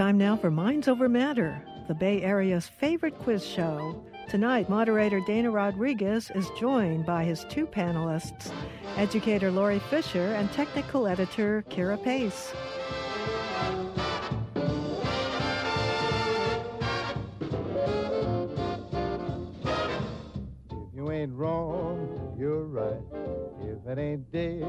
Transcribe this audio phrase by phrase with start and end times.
[0.00, 4.02] time now for Minds Over Matter, the Bay Area's favorite quiz show.
[4.30, 8.50] Tonight, moderator Dana Rodriguez is joined by his two panelists,
[8.96, 12.54] educator Lori Fisher and technical editor Kira Pace.
[20.70, 23.02] If you ain't wrong, you're right.
[23.64, 24.62] If it ain't day,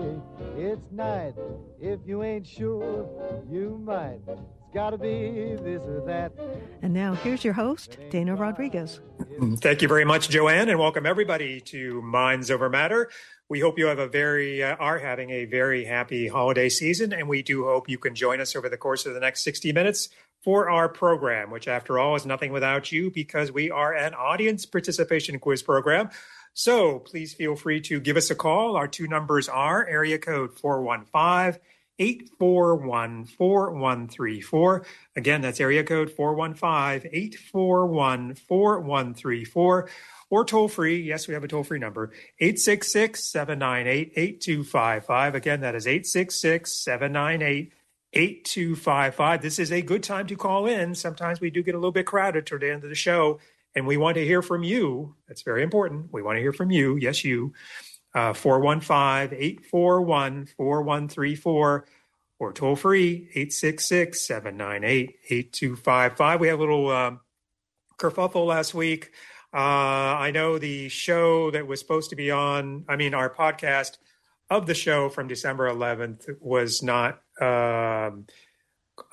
[0.57, 1.35] it's night.
[1.79, 3.07] If you ain't sure,
[3.49, 4.19] you might.
[4.71, 6.31] It's gotta be this or that.
[6.81, 9.01] And now here's your host, Dana Rodriguez.
[9.57, 13.09] Thank you very much, Joanne, and welcome everybody to Minds Over Matter.
[13.49, 17.27] We hope you have a very uh, are having a very happy holiday season, and
[17.27, 20.07] we do hope you can join us over the course of the next 60 minutes
[20.41, 24.65] for our program, which, after all, is nothing without you because we are an audience
[24.65, 26.09] participation quiz program.
[26.53, 28.77] So please feel free to give us a call.
[28.77, 31.59] Our two numbers are area code 415
[32.01, 34.85] 841 4134.
[35.15, 39.89] Again, that's area code 415 841 4134
[40.31, 40.99] or toll free.
[40.99, 45.35] Yes, we have a toll free number 866 798 8255.
[45.35, 47.73] Again, that is 866 798
[48.13, 49.41] 8255.
[49.41, 50.95] This is a good time to call in.
[50.95, 53.39] Sometimes we do get a little bit crowded toward the end of the show,
[53.75, 55.15] and we want to hear from you.
[55.27, 56.11] That's very important.
[56.11, 56.97] We want to hear from you.
[56.97, 57.53] Yes, you.
[58.13, 61.85] Uh, 415 841 4134
[62.39, 66.39] or toll free 866 798 8255.
[66.39, 67.19] We had a little um,
[67.99, 69.11] kerfuffle last week.
[69.53, 73.97] Uh, I know the show that was supposed to be on, I mean, our podcast
[74.49, 78.25] of the show from December 11th was not um,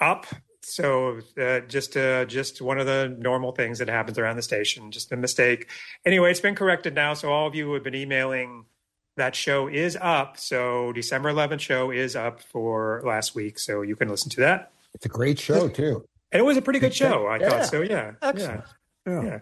[0.00, 0.26] up.
[0.62, 4.90] So uh, just uh, just one of the normal things that happens around the station,
[4.90, 5.68] just a mistake.
[6.04, 7.14] Anyway, it's been corrected now.
[7.14, 8.64] So all of you who have been emailing,
[9.18, 10.38] that show is up.
[10.38, 13.58] So December 11th show is up for last week.
[13.58, 14.72] So you can listen to that.
[14.94, 16.04] It's a great show too.
[16.32, 17.48] And it was a pretty good show, I Yeah.
[17.50, 17.66] thought.
[17.66, 18.64] So yeah, Excellent.
[19.06, 19.22] yeah.
[19.22, 19.38] Yeah.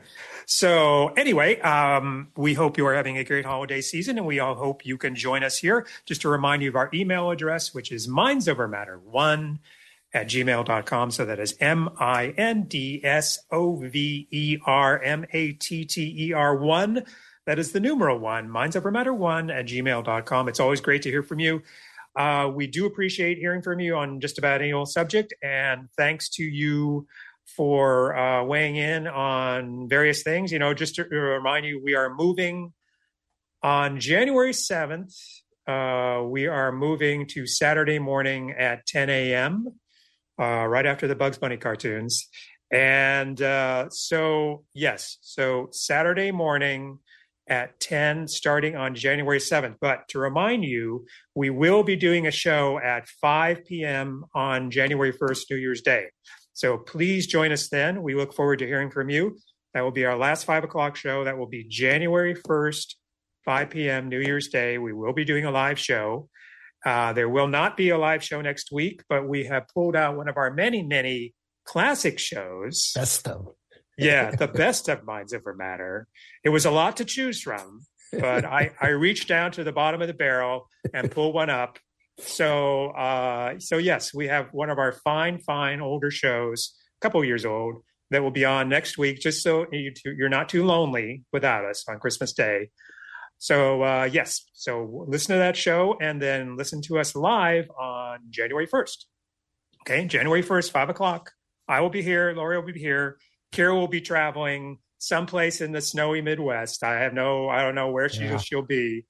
[0.47, 4.55] So anyway, um, we hope you are having a great holiday season, and we all
[4.55, 5.85] hope you can join us here.
[6.05, 9.59] Just to remind you of our email address, which is mindsovermatter1
[10.15, 11.11] at gmail.com.
[11.11, 11.57] So that is
[15.27, 17.05] M-I-N-D-S-O-V-E-R-M-A-T-T-E-R 1.
[17.47, 20.49] That is the numeral one, mindsovermatter1 at gmail.com.
[20.49, 21.63] It's always great to hear from you.
[22.17, 25.33] Uh, we do appreciate hearing from you on just about any old subject.
[25.43, 27.07] And thanks to you
[27.57, 30.51] for uh, weighing in on various things.
[30.51, 32.73] You know, just to remind you, we are moving
[33.63, 35.15] on January 7th.
[35.69, 39.69] Uh, we are moving to Saturday morning at 10 a.m.,
[40.41, 42.29] uh, right after the Bugs Bunny cartoons.
[42.73, 46.99] And uh, so, yes, so Saturday morning
[47.49, 49.77] at 10, starting on January 7th.
[49.81, 54.25] But to remind you, we will be doing a show at 5 p.m.
[54.35, 56.07] on January 1st, New Year's Day.
[56.53, 58.03] So please join us then.
[58.03, 59.39] We look forward to hearing from you.
[59.75, 61.25] That will be our last five o'clock show.
[61.25, 62.95] That will be January 1st,
[63.45, 64.79] 5 p.m., New Year's Day.
[64.79, 66.29] We will be doing a live show.
[66.85, 70.17] Uh, there will not be a live show next week, but we have pulled out
[70.17, 71.35] one of our many, many
[71.65, 72.93] classic shows.
[72.95, 73.49] Best of.
[73.97, 76.09] Yeah, the best of Minds ever Matter.
[76.45, 80.03] It was a lot to choose from, but I, I reached down to the bottom
[80.03, 81.79] of the barrel and pulled one up.
[82.19, 87.23] So, uh, so yes, we have one of our fine, fine older shows, a couple
[87.25, 90.65] years old, that will be on next week, just so you two, you're not too
[90.65, 92.71] lonely without us on Christmas Day.
[93.39, 98.21] So, uh, yes, so listen to that show and then listen to us live on
[98.31, 99.05] January 1st.
[99.83, 101.33] Okay, January 1st, five o'clock.
[101.69, 102.33] I will be here.
[102.35, 103.19] Lori will be here.
[103.57, 106.83] Kira will be traveling someplace in the snowy Midwest.
[106.85, 108.37] I have no, I don't know where she Yeah.
[108.39, 109.05] she'll be.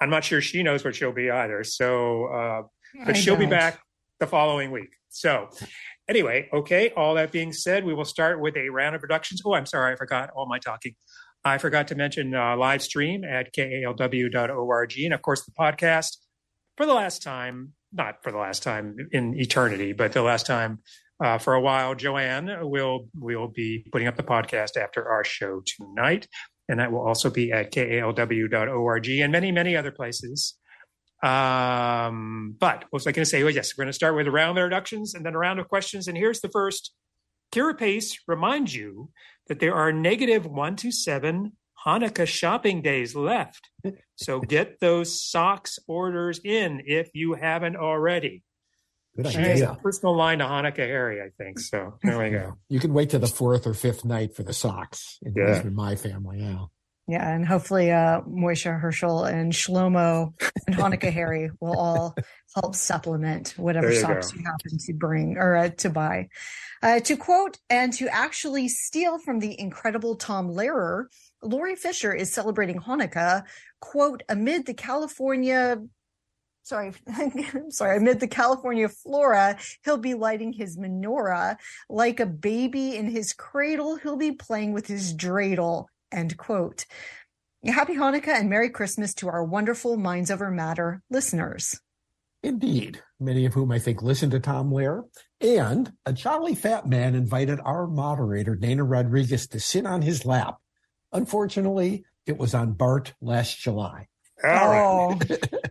[0.00, 1.62] I'm not sure she knows where she'll be either.
[1.64, 2.62] So, uh,
[3.06, 3.50] but I she'll be don't.
[3.50, 3.80] back
[4.18, 4.90] the following week.
[5.10, 5.48] So,
[6.08, 6.90] anyway, okay.
[6.96, 9.42] All that being said, we will start with a round of productions.
[9.44, 10.94] Oh, I'm sorry, I forgot all my talking.
[11.44, 16.16] I forgot to mention uh, live stream at kalw.org and of course the podcast
[16.76, 20.78] for the last time, not for the last time in eternity, but the last time
[21.22, 21.94] uh, for a while.
[21.94, 26.26] Joanne will will be putting up the podcast after our show tonight,
[26.68, 30.54] and that will also be at kalw.org and many many other places.
[31.22, 33.44] Um, but what was I going to say?
[33.44, 35.60] Well, yes, we're going to start with a round of introductions and then a round
[35.60, 36.08] of questions.
[36.08, 36.92] And here's the first.
[37.52, 39.10] Kira Pace reminds you
[39.46, 41.52] that there are negative one to seven
[41.86, 43.68] Hanukkah shopping days left.
[44.16, 48.42] So get those socks orders in if you haven't already.
[49.16, 49.72] Good She has idea.
[49.72, 51.58] a personal line to Hanukkah Harry, I think.
[51.60, 52.54] So there we go.
[52.68, 55.18] You can wait to the fourth or fifth night for the socks.
[55.26, 55.52] At Yeah.
[55.52, 56.64] least in my family, yeah.
[57.08, 60.32] Yeah, and hopefully uh Moisha Herschel and Shlomo
[60.66, 62.14] and Hanukkah Harry will all
[62.54, 64.38] help supplement whatever you socks go.
[64.38, 66.28] you happen to bring or uh, to buy.
[66.82, 71.06] Uh, to quote and to actually steal from the incredible Tom Lehrer,
[71.42, 73.44] Lori Fisher is celebrating Hanukkah,
[73.80, 75.78] quote, amid the California
[76.62, 81.56] sorry, I'm sorry, amid the California flora, he'll be lighting his menorah
[81.88, 83.96] like a baby in his cradle.
[83.96, 85.86] He'll be playing with his dreidel.
[86.10, 86.86] End quote.
[87.64, 91.80] Happy Hanukkah and Merry Christmas to our wonderful Minds Over Matter listeners.
[92.42, 93.00] Indeed.
[93.20, 95.04] Many of whom I think listen to Tom Lehrer.
[95.40, 100.56] And a jolly fat man invited our moderator, Dana Rodriguez, to sit on his lap.
[101.12, 104.08] Unfortunately, it was on BART last July.
[104.44, 104.82] All right.
[104.84, 105.18] Oh,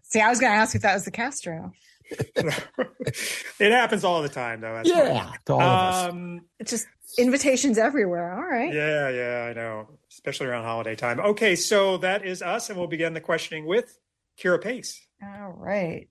[0.04, 1.72] see, I was going to ask if that was the Castro.
[2.36, 4.74] it happens all the time, though.
[4.76, 5.40] That's Yeah, fine.
[5.46, 6.10] to all of us.
[6.10, 6.88] Um, It's just
[7.18, 8.34] invitations everywhere.
[8.34, 8.74] All right.
[8.74, 11.20] yeah, yeah, I know, especially around holiday time.
[11.20, 13.98] Okay, so that is us, and we'll begin the questioning with
[14.40, 15.00] Kira Pace.
[15.24, 16.10] All right.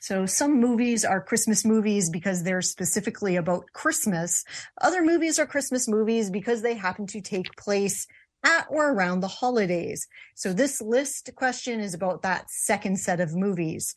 [0.00, 4.44] So some movies are Christmas movies because they're specifically about Christmas.
[4.80, 8.06] Other movies are Christmas movies because they happen to take place
[8.44, 10.06] at or around the holidays.
[10.34, 13.94] So this list question is about that second set of movies.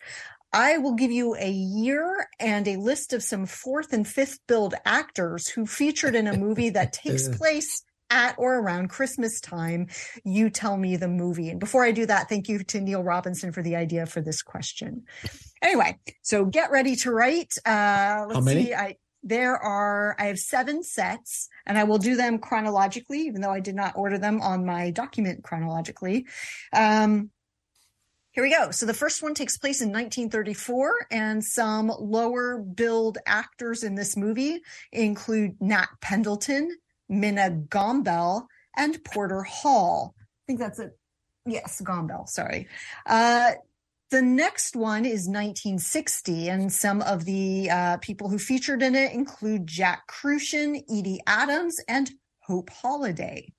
[0.54, 4.76] I will give you a year and a list of some fourth and fifth billed
[4.86, 9.88] actors who featured in a movie that takes place at or around Christmas time.
[10.26, 11.50] You tell me the movie.
[11.50, 14.42] And before I do that, thank you to Neil Robinson for the idea for this
[14.42, 15.04] question.
[15.62, 17.54] Anyway, so get ready to write.
[17.66, 18.66] Uh, let's How many?
[18.66, 18.74] see.
[18.74, 23.52] I, there are, I have seven sets and I will do them chronologically, even though
[23.52, 26.26] I did not order them on my document chronologically.
[26.74, 27.30] Um,
[28.32, 28.72] here we go.
[28.72, 34.16] So the first one takes place in 1934, and some lower billed actors in this
[34.16, 34.62] movie
[34.94, 36.78] include Nat Pendleton,
[37.10, 38.48] Minna Gombell,
[38.78, 40.16] and Porter Hall.
[40.18, 40.98] I think that's it.
[41.46, 42.26] Yes, Gombell.
[42.28, 42.68] Sorry.
[43.06, 43.52] Uh,
[44.12, 49.14] the next one is 1960, and some of the uh, people who featured in it
[49.14, 52.12] include Jack Kruschen, Edie Adams, and
[52.42, 53.52] Hope Holiday.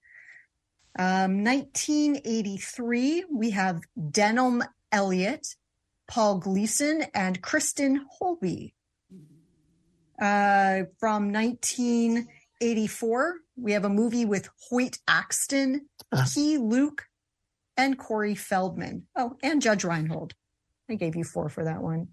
[0.98, 4.62] Um, 1983, we have Denholm
[4.92, 5.56] Elliott,
[6.06, 8.74] Paul Gleason, and Kristin Holby.
[10.20, 16.28] Uh, from 1984, we have a movie with Hoyt Axton, Ah.
[16.32, 17.06] Key Luke,
[17.78, 19.06] and Corey Feldman.
[19.16, 20.34] Oh, and Judge Reinhold.
[20.90, 22.08] I gave you four for that one.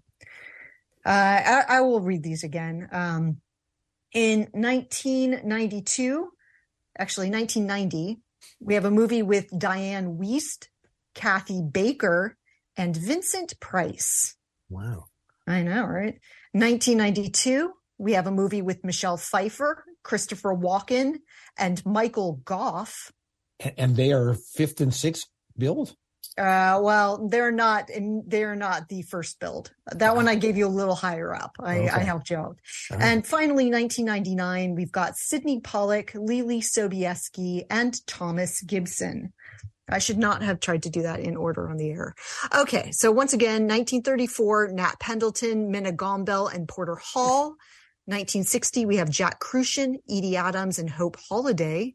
[1.04, 2.88] Uh, I, I will read these again.
[2.92, 3.40] Um,
[4.12, 6.28] in 1992,
[6.98, 8.20] actually 1990,
[8.60, 10.68] we have a movie with Dianne Wiest,
[11.14, 12.36] Kathy Baker,
[12.76, 14.36] and Vincent Price.
[14.68, 15.06] Wow.
[15.46, 16.18] I know, right?
[16.52, 21.16] 1992, we have a movie with Michelle Pfeiffer, Christopher Walken,
[21.58, 23.12] and Michael Gough.
[23.76, 25.26] And they are fifth and sixth
[25.56, 25.94] billed?
[26.40, 29.72] Uh, well, they're not, and they're not the first billed.
[29.92, 31.54] That one I gave you a little higher up.
[31.60, 32.56] I, I helped you out.
[32.90, 33.02] Right.
[33.02, 39.34] And finally, 1999, we've got Sydney Pollack, Leelee Sobieski, and Thomas Gibson.
[39.86, 42.14] I should not have tried to do that in order on the air.
[42.56, 47.56] Okay, so once again, 1934, Nat Pendleton, Minna Gombell, and Porter Hall.
[48.06, 51.94] 1960, we have Jack Kruschen, Edie Adams, and Hope Holiday.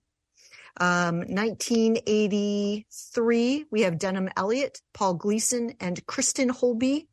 [0.78, 7.08] Um, 1983, we have Denholm Elliott, Paul Gleason, and Kristin Holby.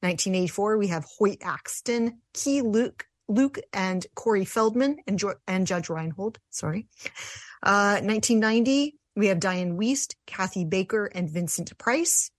[0.00, 5.88] 1984, we have Hoyt Axton, Key Luke, Luke and Corey Feldman and, jo- and Judge
[5.88, 6.38] Reinhold.
[6.50, 6.86] Sorry.
[7.62, 12.30] Uh, 1990, we have Dianne Wiest, Kathy Baker, and Vincent Price.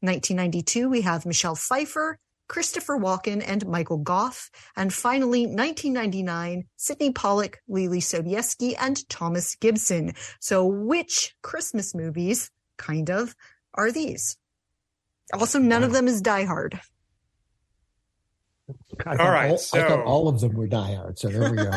[0.00, 4.50] 1992, we have Michelle Pfeiffer, Christopher Walken, and Michael Gough.
[4.76, 10.14] And finally, 1999, Sydney Pollack, Leelee Sobieski, and Thomas Gibson.
[10.40, 13.34] So which Christmas movies, kind of,
[13.74, 14.36] are these?
[15.34, 16.80] Also, none of them is Die Hard.
[19.06, 21.28] I All thought right, all, I so- thought all of them were Die Hard, So
[21.28, 21.70] there we go.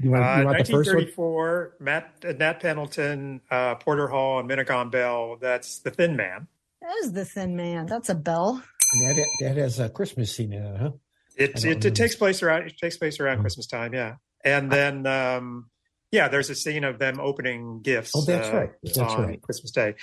[0.00, 0.96] You want, Uh, you want the first one?
[1.04, 5.36] 1934, Matt, uh, Nat Pendleton, uh, Porter Hall, and Minna Gombell.
[5.40, 6.48] That's The Thin Man.
[6.82, 7.86] That is the Thin Man.
[7.86, 8.62] That's a bell.
[8.94, 10.90] And that, that has a Christmas scene in it, huh?
[11.36, 13.40] It it, it takes place around it takes place around Mhm.
[13.42, 14.14] Christmas time, yeah.
[14.44, 15.68] And then um,
[16.12, 18.12] yeah, there's a scene of them opening gifts.
[18.14, 18.70] Oh, that's uh, right.
[18.84, 19.42] That's on right.
[19.42, 19.94] Christmas Day.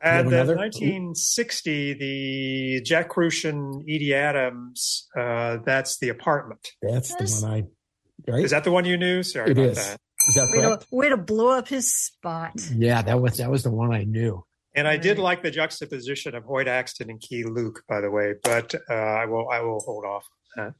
[0.00, 0.56] have And then another?
[0.56, 5.08] 1960, the Jack Kruschen, Edie Adams.
[5.18, 6.68] Uh, that's the apartment.
[6.82, 7.40] That's Yes.
[7.40, 8.30] the one I.
[8.30, 8.44] Right?
[8.44, 9.22] Is that the one you knew?
[9.22, 9.76] Sorry It about is.
[9.78, 10.00] that.
[10.28, 10.82] Is that Way correct?
[10.90, 12.52] to, way to blow up his spot.
[12.74, 14.44] Yeah, that was that was the one I knew.
[14.76, 18.34] And I did like the juxtaposition of Hoyt Axton and Key Luke, by the way,
[18.44, 20.24] but uh, I will I will hold off.
[20.56, 20.74] on.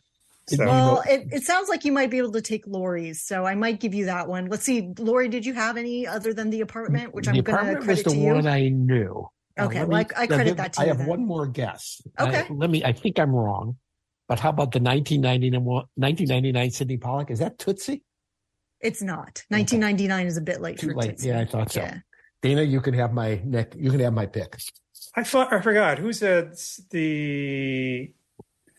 [0.48, 3.54] So Well, it, it sounds like you might be able to take Lori's, so I
[3.54, 4.46] might give you that one.
[4.46, 7.66] Let's see, Lori, did you have any other than the apartment, which the I'm going
[7.76, 8.34] to credit the to you?
[8.34, 9.28] one I knew.
[9.56, 11.06] Now, Okay, let well, me- I- I credit give- that to I you have then.
[11.06, 12.00] one more guess.
[12.18, 12.38] Okay.
[12.38, 12.82] I, let me.
[12.84, 13.76] I think I'm wrong,
[14.28, 15.62] but how about the 1999,
[15.94, 17.30] 1999 Sydney Pollack?
[17.30, 18.02] Is that Tootsie?
[18.80, 19.42] It's not.
[19.50, 21.10] 1999 is a bit late Too for late.
[21.10, 21.28] Tootsie.
[21.28, 21.82] Yeah, I thought so.
[21.82, 21.98] Yeah.
[22.42, 23.74] Dana, you can have my neck.
[23.76, 24.56] You can have my pick.
[25.14, 26.54] I thought I forgot who said
[26.90, 28.12] the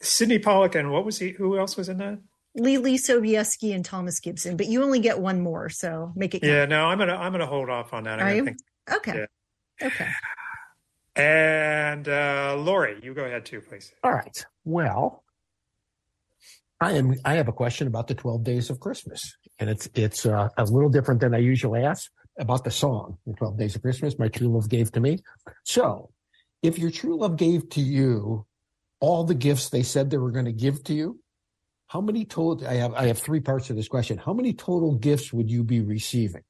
[0.02, 1.30] Sydney Pollack and what was he?
[1.32, 2.20] Who else was in that?
[2.58, 6.52] Leelee Sobieski and Thomas Gibson, but you only get one more, so make it count.
[6.52, 8.20] Yeah, no, I'm gonna I'm gonna hold off on that.
[8.20, 8.46] I Are gotta you?
[8.46, 8.58] think.
[8.92, 9.26] Okay.
[9.82, 10.10] Okay.
[11.16, 13.92] And uh, Lori, you go ahead too, please.
[14.04, 14.46] All right.
[14.64, 15.24] Well,
[16.80, 17.16] I am.
[17.26, 19.22] I have a question about the 12 Days of Christmas,
[19.60, 23.34] and it's it's uh, a little different than I usually ask about the song, "The
[23.34, 25.20] 12 Days of Christmas." My true love gave to me.
[25.64, 26.12] So,
[26.62, 28.46] if your true love gave to you
[29.00, 31.20] all the gifts they said they were going to give to you,
[31.88, 32.66] how many total?
[32.66, 32.94] I have.
[32.94, 34.18] I have three parts of this question.
[34.18, 36.44] How many total gifts would you be receiving?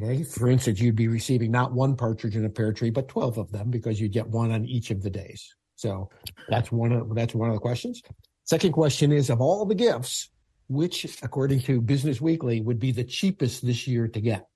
[0.00, 0.22] Okay.
[0.22, 3.52] For instance, you'd be receiving not one partridge in a pear tree, but 12 of
[3.52, 5.54] them because you'd get one on each of the days.
[5.76, 6.08] So
[6.48, 8.02] that's one of, that's one of the questions.
[8.44, 10.30] Second question is of all the gifts,
[10.68, 14.48] which according to Business Weekly would be the cheapest this year to get?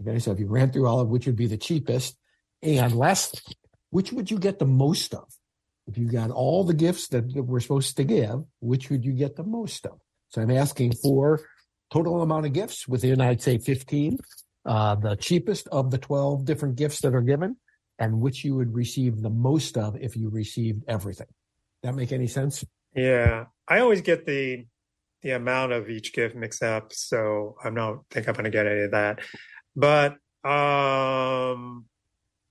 [0.00, 0.18] Okay.
[0.18, 2.16] So if you ran through all of which would be the cheapest
[2.62, 3.54] and last,
[3.90, 5.24] which would you get the most of?
[5.86, 9.12] If you got all the gifts that, that we're supposed to give, which would you
[9.12, 9.98] get the most of?
[10.30, 11.42] So I'm asking for
[11.92, 14.18] total amount of gifts within, I'd say 15,
[14.64, 17.56] uh, the cheapest of the 12 different gifts that are given
[17.98, 21.28] and which you would receive the most of if you received everything.
[21.82, 22.64] That make any sense?
[22.94, 24.66] Yeah, I always get the
[25.22, 28.66] the amount of each gift mixed up, so I don't think I'm going to get
[28.66, 29.20] any of that.
[29.76, 31.84] But um,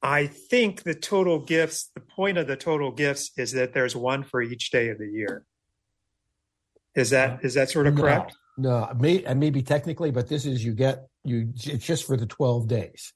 [0.01, 4.23] I think the total gifts, the point of the total gifts is that there's one
[4.23, 5.43] for each day of the year.
[6.95, 8.35] Is that is that sort of correct?
[8.57, 11.51] No, no, may, and maybe technically, but this is you get you.
[11.55, 13.11] It's just for the twelve days,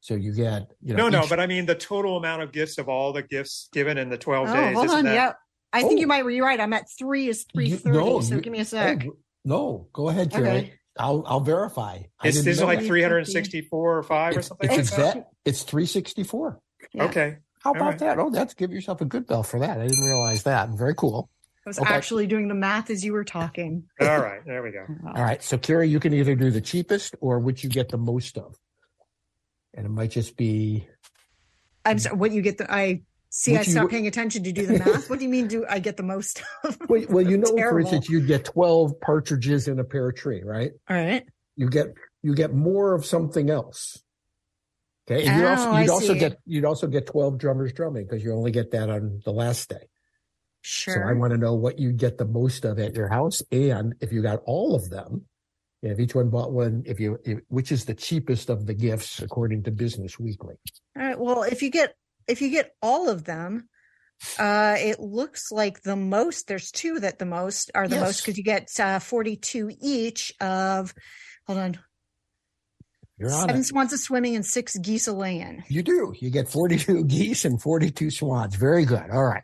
[0.00, 1.04] so you get you know.
[1.08, 3.68] No, no, each- but I mean the total amount of gifts of all the gifts
[3.72, 4.76] given in the 12 Oh, days.
[4.76, 5.04] hold on.
[5.06, 5.32] that- Yeah.
[5.72, 6.00] I think Oh.
[6.00, 6.60] you might be right.
[6.60, 7.98] I'm at three is You- 330.
[7.98, 9.04] no, so you- give me a sec.
[9.08, 10.48] oh, no, go ahead, Jerry.
[10.48, 10.74] Okay.
[10.98, 12.02] I'll I'll verify.
[12.20, 12.86] I It's, didn't is it know like that.
[12.86, 15.16] 364 or 5 or It's, something it's like that?
[15.16, 15.34] exact.
[15.44, 16.60] It's three sixty four.
[16.92, 17.04] Yeah.
[17.04, 17.38] Okay.
[17.60, 17.98] How All about right.
[18.00, 18.18] that?
[18.18, 19.78] Oh, that's give yourself a good bell for that.
[19.80, 20.68] I didn't realize that.
[20.70, 21.30] Very cool.
[21.64, 21.92] I was Okay.
[21.92, 23.84] actually doing the math as you were talking.
[24.00, 24.40] All right.
[24.46, 24.86] There we go.
[25.06, 25.42] All right.
[25.42, 28.56] So, Carrie, you can either do the cheapest or which you get the most of.
[29.74, 30.86] And it might just be
[31.84, 32.16] I'm sorry.
[32.16, 33.02] What you get the I
[33.36, 33.56] see.
[33.56, 35.10] I you- stopped paying attention to do the math.
[35.10, 35.46] what do you mean?
[35.46, 36.42] Do I get the most?
[36.64, 36.78] of?
[36.88, 40.72] well, well you know, for instance, you get 12 partridges in a pear tree, right?
[40.88, 41.24] All right.
[41.56, 44.02] You get you get more of something else.
[45.08, 45.26] Okay.
[45.26, 48.24] And you Oh, also you'd also oh, get you'd also get 12 drummers drumming because
[48.24, 49.88] you only get that on the last day.
[50.62, 50.94] Sure.
[50.94, 53.94] So I want to know what you get the most of at your house, and
[54.00, 55.26] if you got all of them,
[55.80, 59.62] if each one bought one, if you which is the cheapest of the gifts according
[59.62, 60.56] to Business Weekly.
[60.96, 61.18] All right.
[61.18, 61.94] Well, if you get
[62.28, 63.68] if you get all of them,
[64.38, 66.48] uh, it looks like the most.
[66.48, 70.94] There's two that the most are the most because you get uh, 42 each of.
[71.46, 71.78] Hold on.
[73.18, 73.64] You're on Seven it.
[73.64, 75.64] swans of swimming and six geese a laying.
[75.68, 76.12] You do.
[76.20, 78.54] You get 42 geese and 42 swans.
[78.56, 79.10] Very good.
[79.10, 79.42] All right.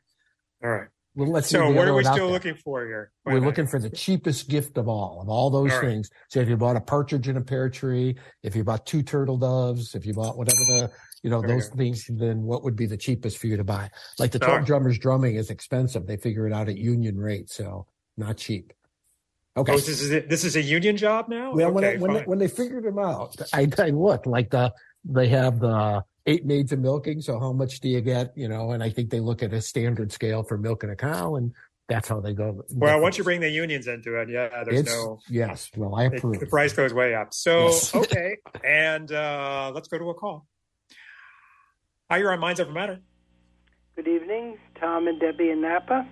[0.63, 0.89] All right.
[1.15, 2.35] Well, let's see So what are we one out still there.
[2.35, 3.13] looking for here?
[3.27, 3.47] Wait We're minute.
[3.49, 5.87] looking for the cheapest gift of all, of all those All right.
[5.89, 6.09] things.
[6.29, 9.37] So if you bought a partridge in a pear tree, if you bought two turtle
[9.37, 10.91] doves, if you bought whatever the,
[11.23, 13.91] you know, There those things, then what would be the cheapest for you to buy?
[14.19, 16.07] Like the 12 drummers drumming is expensive.
[16.07, 17.49] They figure it out at union rate.
[17.49, 17.87] So
[18.17, 18.73] not cheap.
[19.57, 19.73] Okay.
[19.73, 20.29] Oh, this is it.
[20.29, 21.53] This is a union job now.
[21.53, 22.29] Well, when, okay, when, they, fine.
[22.29, 24.73] when they figured them out, I, I looked like the
[25.05, 27.21] they have the eight maids of milking.
[27.21, 28.33] So how much do you get?
[28.35, 31.35] You know, and I think they look at a standard scale for milking a cow,
[31.35, 31.53] and
[31.87, 32.65] that's how they go.
[32.71, 36.07] well, once you bring the unions into it, yeah, there's it's, no yes, well, I
[36.07, 36.41] it- approve.
[36.41, 37.35] the price goes way up.
[37.35, 37.95] So Yes.
[37.95, 40.47] okay, and uh, let's go to a call.
[42.13, 43.01] Hi, you're on Minds Over Matter.
[43.97, 46.07] Good evening, Tom and Debbie in Napa.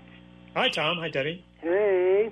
[0.57, 0.97] Hi, Tom.
[0.97, 1.45] Hi, Debbie.
[1.61, 2.31] Hey.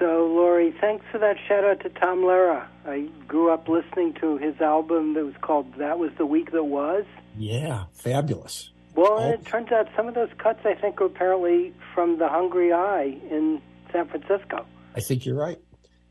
[0.00, 2.66] So, Lori, thanks for that shout out to Tom Lehrer.
[2.84, 6.64] I grew up listening to his album that was called That Was the Week That
[6.64, 7.04] Was.
[7.38, 8.72] Yeah, fabulous.
[8.96, 9.30] Well, Oh.
[9.30, 13.02] it turns out some of those cuts, I think, are apparently from The hungry i
[13.30, 13.62] in
[13.92, 14.66] San Francisco.
[14.96, 15.60] I think you're right.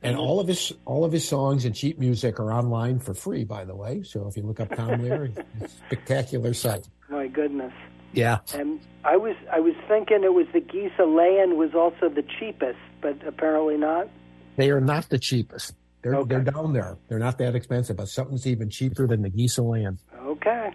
[0.04, 3.44] And all of his all of his songs and cheap music are online for free,
[3.46, 4.04] by the way.
[4.04, 5.32] So if you look up Tom Lehrer,
[5.62, 6.88] it's a spectacular site.
[7.10, 7.74] My goodness.
[8.12, 12.10] Yeah, And I was I was thinking it was the geese a laying was also
[12.10, 14.08] the cheapest, but apparently not.
[14.56, 15.74] they are not the cheapest.
[16.04, 16.30] They're Okay.
[16.36, 16.98] they're down there.
[17.08, 19.98] They're not that expensive, but something's even cheaper than the of land.
[20.16, 20.72] Okay.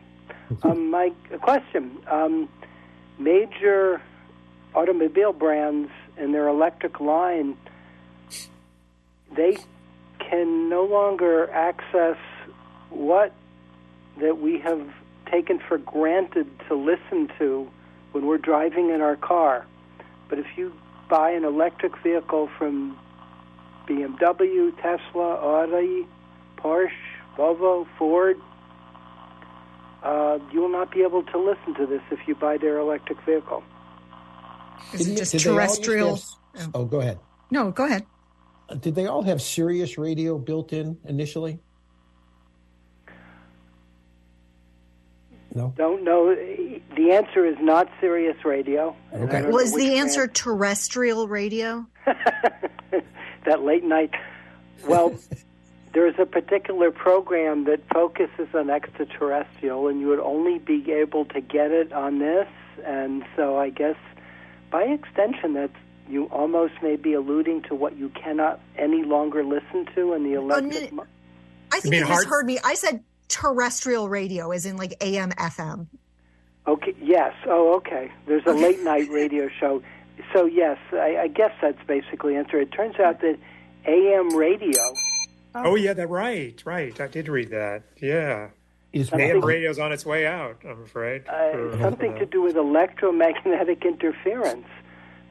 [0.64, 2.48] um, my a question: um,
[3.20, 4.00] Major
[4.74, 7.56] automobile brands and their electric line,
[9.34, 9.56] they
[10.18, 12.16] can no longer access
[12.90, 13.32] what
[14.20, 14.86] that we have
[15.30, 17.68] taken for granted to listen to
[18.12, 19.66] when we're driving in our car.
[20.28, 20.72] But if you
[21.08, 22.98] buy an electric vehicle from
[23.86, 26.06] BMW, Tesla, Audi,
[26.56, 26.90] Porsche,
[27.36, 28.38] Volvo, Ford,
[30.02, 33.20] uh, you will not be able to listen to this if you buy their electric
[33.22, 33.62] vehicle.
[34.92, 36.20] Is it just did they all used to terrestrial?
[36.74, 37.18] oh, go ahead.
[37.50, 38.06] No, go ahead.
[38.80, 41.58] Did they all have Sirius radio built in initially?
[45.54, 45.72] No.
[45.76, 46.34] Don't know.
[46.34, 48.94] The answer is not Sirius Radio.
[49.12, 49.42] And Okay.
[49.42, 51.86] don't Well, is the brand- answer terrestrial radio?
[53.44, 54.10] that late night.
[54.86, 55.14] Well,
[55.94, 61.40] there's a particular program that focuses on extraterrestrial, and you would only be able to
[61.40, 62.46] get it on this.
[62.84, 63.96] And so, I guess
[64.70, 65.72] by extension, that's
[66.10, 70.34] you almost may be alluding to what you cannot any longer listen to in the
[70.34, 70.92] electric.
[70.92, 71.04] no.
[71.72, 72.58] I think mean you, hard- misheard me.
[72.64, 75.86] I said terrestrial radio, as in like AM, FM.
[76.66, 76.94] Okay.
[77.00, 77.34] Yes.
[77.46, 78.10] Oh, okay.
[78.26, 79.82] There's a late night radio show.
[80.32, 82.58] So yes, I, I guess that's basically the answer.
[82.60, 83.38] It turns out that
[83.86, 84.80] AM radio.
[85.54, 86.98] Oh yeah, that right, right.
[87.00, 87.82] I did read that.
[88.00, 88.48] Yeah,
[88.92, 90.58] Is AM one- radio's on its way out.
[90.68, 91.26] I'm afraid.
[91.28, 94.66] uh, something to do with electromagnetic interference.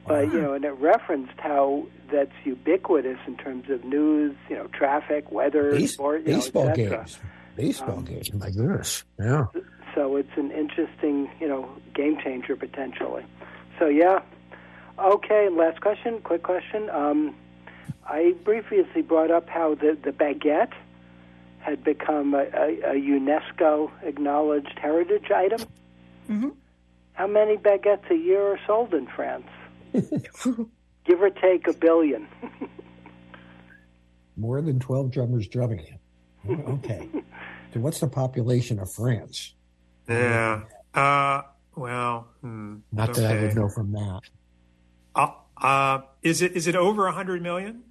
[0.08, 4.66] But you know, and it referenced how that's ubiquitous in terms of news, you know,
[4.68, 6.96] traffic, weather, base- sport, you baseball et cetera.
[6.98, 7.18] games?
[7.56, 8.32] Baseball Um, games.
[8.32, 9.04] My goodness.
[9.18, 9.46] Yeah.
[9.94, 13.24] So it's an interesting, you know, game changer potentially.
[13.78, 14.20] So yeah.
[14.98, 16.90] Okay, last question, quick question.
[16.90, 17.34] Um,
[18.06, 20.72] I previously brought up how the, the baguette
[21.60, 25.60] had become a, a, a UNESCO acknowledged heritage item.
[26.28, 26.52] Mhm.
[27.12, 29.46] How many baguettes a year are sold in France?
[31.04, 32.28] Give or take a billion.
[34.36, 35.98] More than 12 drummers drumming it.
[36.48, 37.08] Oh, Okay.
[37.74, 39.54] so what's the population of France?
[40.08, 40.62] Yeah.
[40.94, 41.42] Uh,
[41.76, 44.20] well, hmm, Not that I would know from that.
[45.14, 47.82] Uh, uh, is it is it over a hundred million?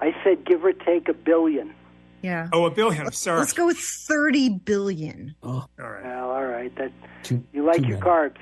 [0.00, 1.74] I said give or take a billion.
[2.22, 2.48] Yeah.
[2.52, 3.06] Oh, a billion.
[3.06, 3.38] I'm sorry.
[3.40, 5.34] Let's go with 30 billion.
[5.42, 6.04] Oh, All right.
[6.04, 6.74] Well, all right.
[6.76, 8.00] That too, you like your many.
[8.00, 8.36] carbs.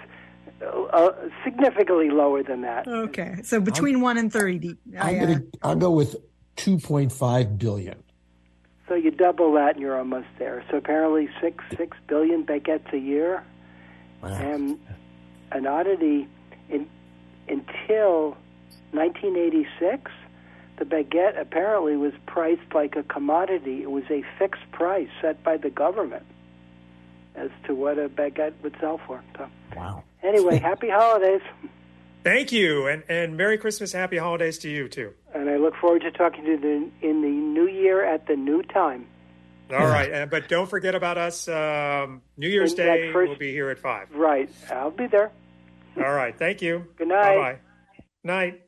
[0.62, 1.10] Uh,
[1.42, 2.86] significantly lower than that.
[2.86, 3.36] Okay.
[3.44, 4.76] So between 1 and 30.
[4.98, 6.16] I, I'm uh, gonna I'll go with
[6.56, 8.02] 2.5 billion.
[8.88, 10.64] So you double that, and you're almost there.
[10.70, 13.44] So apparently, six six billion baguettes a year,
[14.20, 14.30] Wow.
[14.30, 14.78] and
[15.52, 16.28] an oddity.
[16.68, 16.88] In,
[17.48, 18.36] until
[18.92, 20.10] 1986,
[20.78, 23.82] the baguette apparently was priced like a commodity.
[23.82, 26.26] It was a fixed price set by the government
[27.36, 29.22] as to what a baguette would sell for.
[29.38, 29.46] So
[29.76, 30.02] Wow.
[30.22, 31.42] Anyway, happy holidays,
[32.22, 35.12] Thank you, and and Merry Christmas, Happy Holidays to you too.
[35.34, 38.36] and I look forward to talking to you in, in the new year at the
[38.36, 39.06] new time.
[39.72, 41.46] All right, uh, but don't forget about us.
[41.48, 44.08] Um, New Year's And that Day, first- we'll be here at five.
[44.14, 45.30] Right, I'll be there.
[45.96, 46.84] All right, thank you.
[46.98, 47.36] Good night.
[47.36, 47.58] Bye bye.
[48.24, 48.60] Night.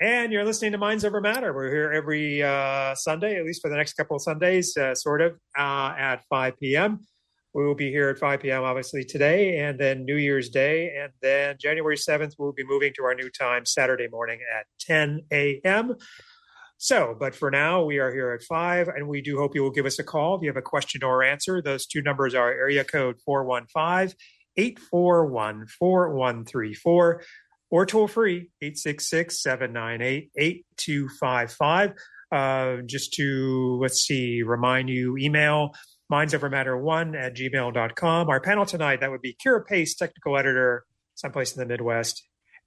[0.00, 1.52] And you're listening to Minds Over Matter.
[1.54, 5.20] We're here every uh, Sunday, at least for the next couple of Sundays, uh, sort
[5.20, 7.06] of, uh, at 5 p.m.
[7.54, 8.62] We will be here at 5 p.m.
[8.62, 13.04] obviously today, and then New Year's Day, and then January 7th we'll be moving to
[13.04, 15.94] our new time Saturday morning at 10 a.m.
[16.78, 19.70] So, but for now, we are here at 5, and we do hope you will
[19.70, 21.60] give us a call if you have a question or answer.
[21.60, 24.16] Those two numbers are area code 415
[24.56, 27.22] 841 4134
[27.70, 31.94] or toll free 866 798 8255.
[32.32, 35.74] Uh, Just to, let's see, remind you, email
[36.12, 38.28] mindsovermatter1 at gmail.com.
[38.28, 42.22] Our panel tonight, that would be Kira Pace, technical editor, someplace in the Midwest,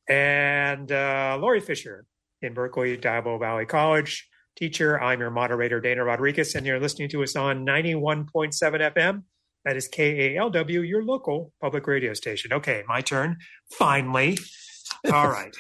[0.10, 2.06] and uh, Lori Fisher
[2.42, 4.28] in Berkeley, Diablo Valley College.
[4.56, 8.54] Teacher, I'm your moderator, Dana Rodriguez, and you're listening to us on 91.7
[8.94, 9.24] FM.
[9.64, 12.54] That is KALW, your local public radio station.
[12.54, 13.38] Okay, my turn.
[13.70, 14.38] Finally.
[15.12, 15.54] All right.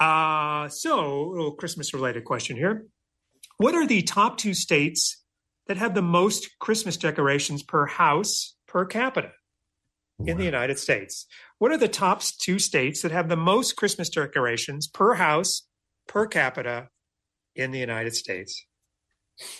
[0.00, 2.86] Uh, so, a little Christmas related question here.
[3.56, 5.17] What are the top two states
[5.68, 9.32] that have the most Christmas decorations per house per capita
[10.24, 11.26] in the United States?
[11.58, 15.68] What are the top two states that have the most Christmas decorations per house
[16.08, 16.88] per capita
[17.54, 18.64] in the United States?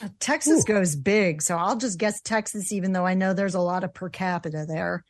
[0.02, 3.60] Uh, Texas goes big, so I'll just guess Texas, even though I know there's a
[3.60, 5.04] lot of per capita there.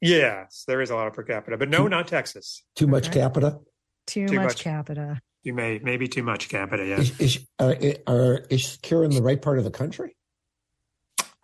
[0.00, 2.62] Yes, there is a lot of per capita, but no, not Texas.
[2.76, 3.18] Too much Okay.
[3.18, 3.58] capita.
[4.06, 4.62] Too, Too much, much.
[4.62, 5.20] capita.
[5.48, 6.84] You may maybe too much capita.
[6.84, 7.72] Yeah, Is is uh,
[8.06, 10.14] are, is Kira in the right part of the country?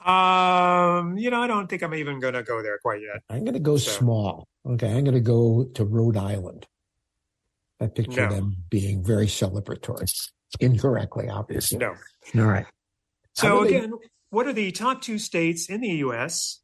[0.05, 3.23] Um, you know, I don't think I'm even going to go there quite yet.
[3.31, 4.47] I'm going to go So- small.
[4.67, 6.67] Okay, I'm going to go to Rhode Island.
[7.81, 8.35] I picture No.
[8.35, 10.07] them being very celebratory.
[10.61, 11.79] Incorrectly, obviously.
[11.79, 11.95] No.
[12.37, 12.67] All right.
[13.33, 13.93] So How do they- again,
[14.29, 16.61] what are the top two states in the U.S.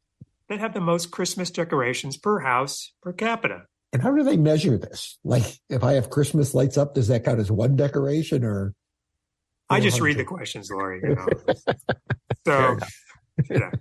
[0.47, 3.63] that have the most Christmas decorations per house per capita?
[3.93, 5.19] And how do they measure this?
[5.23, 8.73] Like, if I have Christmas lights up, does that count as one decoration or?
[9.69, 11.01] I just read the questions, Lori.
[11.03, 11.27] You know.
[12.47, 12.77] So,
[13.49, 13.71] you know.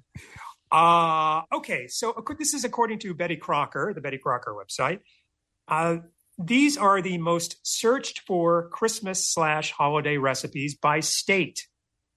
[0.70, 5.00] Uh, okay, so this is according to Betty Crocker, the Betty Crocker website.
[5.66, 5.98] Uh,
[6.38, 11.66] these are the most searched for Christmas slash holiday recipes by state.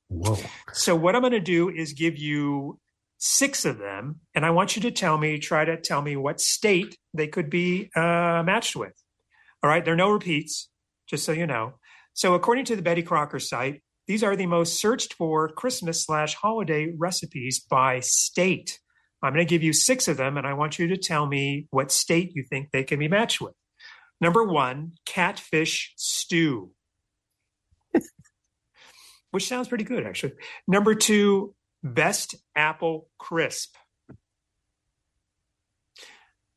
[0.10, 0.38] Whoa.
[0.74, 2.80] So what I'm going to do is give you
[3.26, 6.42] six of them, and I want you to tell me, try to tell me what
[6.42, 8.92] state they could be uh, matched with.
[9.64, 10.70] All right, there are no repeats,
[11.08, 11.76] just so you know.
[12.14, 16.36] So according to the Betty Crocker site, these are the most searched for Christmas slash
[16.36, 18.78] holiday recipes by state.
[19.22, 21.68] I'm going to give you six of them, and I want you to tell me
[21.72, 23.54] what state you think they can be matched with.
[24.20, 26.72] Number one, catfish stew
[29.32, 30.34] which sounds pretty good actually.
[30.68, 33.76] Number two, best apple crisp.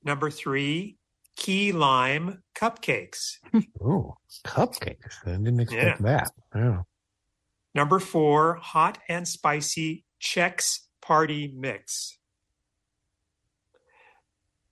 [0.04, 0.98] Number three,
[1.36, 3.38] key lime cupcakes.
[3.84, 5.26] Oh, cupcakes.
[5.26, 6.30] I didn't expect that.
[6.54, 6.82] Yeah.
[7.74, 12.18] Number four, hot and spicy Chex party mix.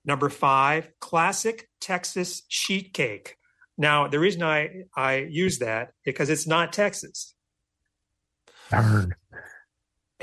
[0.04, 3.36] Number five, classic Texas sheet cake.
[3.76, 7.34] Now, the reason I, I use that because it's not Texas.
[8.70, 9.14] Darn.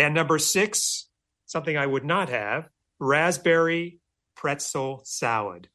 [0.02, 1.08] And number six,
[1.46, 4.00] something I would not have, raspberry
[4.36, 5.70] pretzel salad.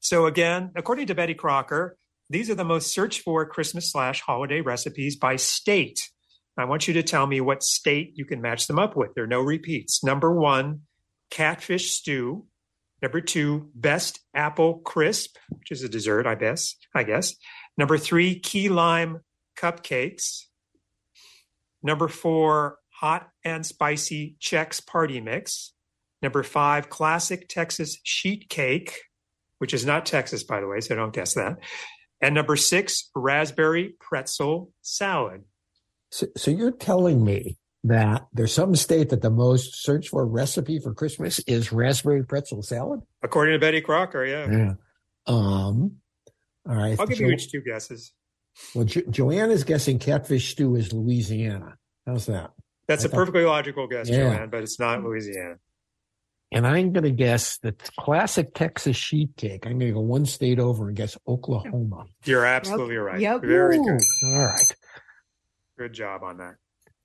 [0.00, 1.96] so again, according to Betty Crocker,
[2.28, 6.10] these are the most searched for Christmas slash holiday recipes by state.
[6.58, 9.14] I want you to tell me what state you can match them up with.
[9.14, 10.04] There are no repeats.
[10.04, 10.82] Number one,
[11.30, 12.44] catfish stew.
[13.00, 16.76] Number two, best apple crisp, which is a dessert, I guess.
[16.94, 17.36] I guess.
[17.78, 19.20] Number three, key lime
[19.58, 20.42] cupcakes.
[21.84, 25.72] Number four, hot and spicy Chex party mix.
[26.22, 28.94] Number five, classic Texas sheet cake,
[29.58, 31.58] which is not Texas, by the way, so don't guess that.
[32.22, 35.42] And number six, raspberry pretzel salad.
[36.10, 40.78] So, so you're telling me that there's some state that the most searched for recipe
[40.78, 43.00] for Christmas is raspberry pretzel salad?
[43.22, 44.50] According to Betty Crocker, yeah.
[44.50, 44.72] Yeah.
[45.26, 45.96] Um.
[46.66, 46.98] All right.
[46.98, 48.12] I'll give you each two guesses.
[48.74, 51.76] Well, jo- Joanne is guessing catfish stew is Louisiana.
[52.06, 52.50] How's that?
[52.86, 54.34] That's I a thought- perfectly logical guess, Yeah.
[54.34, 55.56] Joanne, but it's not Louisiana.
[56.52, 59.66] And I'm going to guess the classic Texas sheet cake.
[59.66, 62.04] I'm going to go one state over and guess Oklahoma.
[62.24, 63.18] You're absolutely right.
[63.20, 63.40] Yep.
[63.42, 64.00] Very Ooh, good.
[64.26, 64.76] All right.
[65.78, 66.54] Good job on that.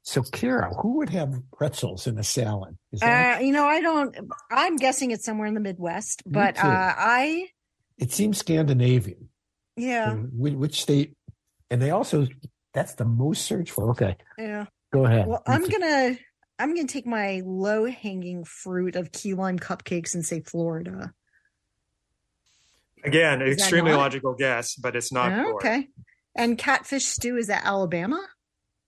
[0.04, 2.78] So, Kira, who would have pretzels in a salad?
[2.92, 4.16] Is that, Uh, you know, I don't.
[4.52, 6.62] I'm guessing it's somewhere in the Midwest, but uh,
[6.98, 7.48] I,
[7.98, 9.30] it seems Scandinavian.
[9.76, 11.16] yeah, Which, which state?
[11.72, 12.28] And they also,
[12.74, 13.90] that's the most searched for.
[13.92, 14.16] Okay.
[14.38, 14.66] yeah.
[14.92, 15.28] Go ahead.
[15.28, 16.18] Well, I'm gonna,
[16.58, 21.14] I'm gonna take my low hanging fruit of key lime cupcakes and say Florida.
[23.04, 25.32] Again, Is extremely logical guess, but it's not.
[25.32, 25.54] Florida.
[25.56, 25.88] okay.
[26.36, 28.20] And catfish stew is that Alabama?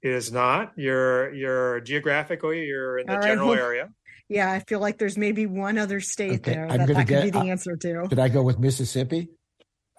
[0.02, 0.74] It is not.
[0.76, 3.90] You're you're geographically you're in the All right, general well- area.
[4.28, 7.08] Yeah, I feel like there's maybe one other state Okay, there I'm that gonna that
[7.08, 8.08] could be get- the uh, answer to.
[8.08, 9.28] Did I go with Mississippi?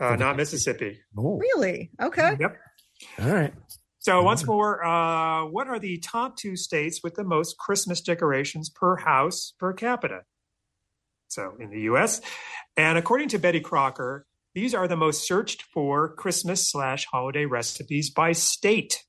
[0.01, 1.01] Uh, not Mississippi.
[1.17, 1.91] Oh, Really?
[2.01, 2.37] Okay.
[2.41, 2.57] Yep.
[3.21, 3.55] All right.
[3.99, 4.25] So Mhm.
[4.25, 8.97] once more, uh, what are the top two states with the most Christmas decorations per
[8.97, 10.23] house per capita?
[11.29, 12.21] So in the U.S.
[12.77, 18.11] And according to Betty Crocker, these are the most searched for Christmas slash holiday recipes
[18.11, 19.05] by state.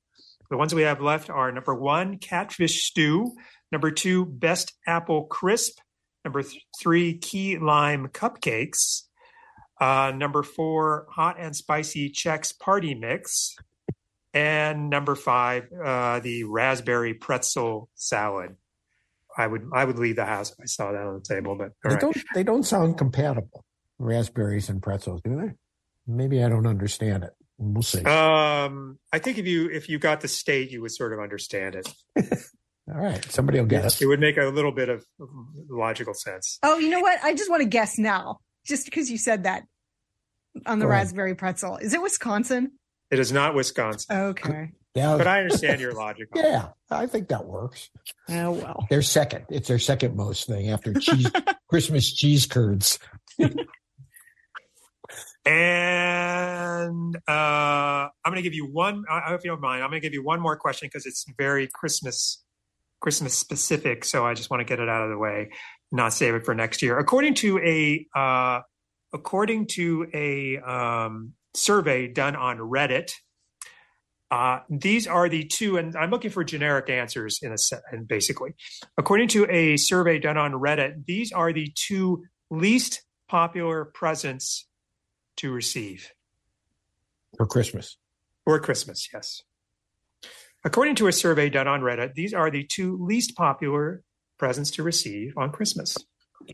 [0.50, 3.34] The ones we have left are number one, catfish stew.
[3.72, 5.78] Number two, best apple crisp.
[6.24, 9.02] Number th- three, key lime cupcakes.
[9.80, 13.56] Uh, number four, hot and spicy Chex party mix.
[14.34, 18.56] And number five, uh, the raspberry pretzel salad.
[19.36, 21.70] I would I would leave the house if I saw that on the table, but
[21.82, 22.00] They right.
[22.00, 22.16] don't.
[22.34, 23.64] They don't sound compatible.
[23.98, 25.52] Raspberries and pretzels, do they?
[26.06, 27.30] Maybe I don't understand it.
[27.56, 28.02] We'll see.
[28.04, 31.76] Um, I think if you if you got the state, you would sort of understand
[31.76, 31.88] it.
[32.92, 33.24] All right.
[33.32, 34.00] Somebody will guess.
[34.00, 34.04] it.
[34.04, 35.04] It would make a little bit of
[35.70, 36.58] logical sense.
[36.62, 37.18] Oh, you know what?
[37.24, 39.62] I just want to guess now, just because you said that
[40.66, 41.04] on the Go ahead.
[41.04, 41.76] raspberry pretzel.
[41.78, 42.72] Is it Wisconsin?
[43.14, 44.72] It is not Wisconsin, Okay.
[44.96, 45.16] Yeah.
[45.16, 46.30] but I understand your logic.
[46.34, 46.70] yeah.
[46.90, 47.88] I think that works.
[48.28, 48.86] Oh well.
[48.90, 49.44] Their second.
[49.50, 51.30] It's their second most thing after cheese,
[51.70, 52.98] Christmas cheese curds.
[55.46, 59.04] And uh, I'm going to give you one.
[59.10, 59.82] I I hope you don't mind.
[59.84, 62.42] I'm going to give you one more question because it's very Christmas
[63.00, 65.50] Christmas specific, so I just want to get it out of the way,
[65.92, 66.98] not save it for next year.
[66.98, 68.60] According to a uh,
[69.12, 73.12] according to a um, survey done on Reddit,
[74.30, 78.08] uh, these are the two, and I'm looking for generic answers in a set, and
[78.08, 78.54] basically,
[78.98, 84.66] according to a survey done on Reddit, these are the two least popular presents
[85.36, 86.10] to receive
[87.36, 87.96] for Christmas.
[88.44, 89.42] For Christmas, yes.
[90.64, 94.02] According to a survey done on Reddit, these are the two least popular
[94.38, 95.96] presents to receive on Christmas.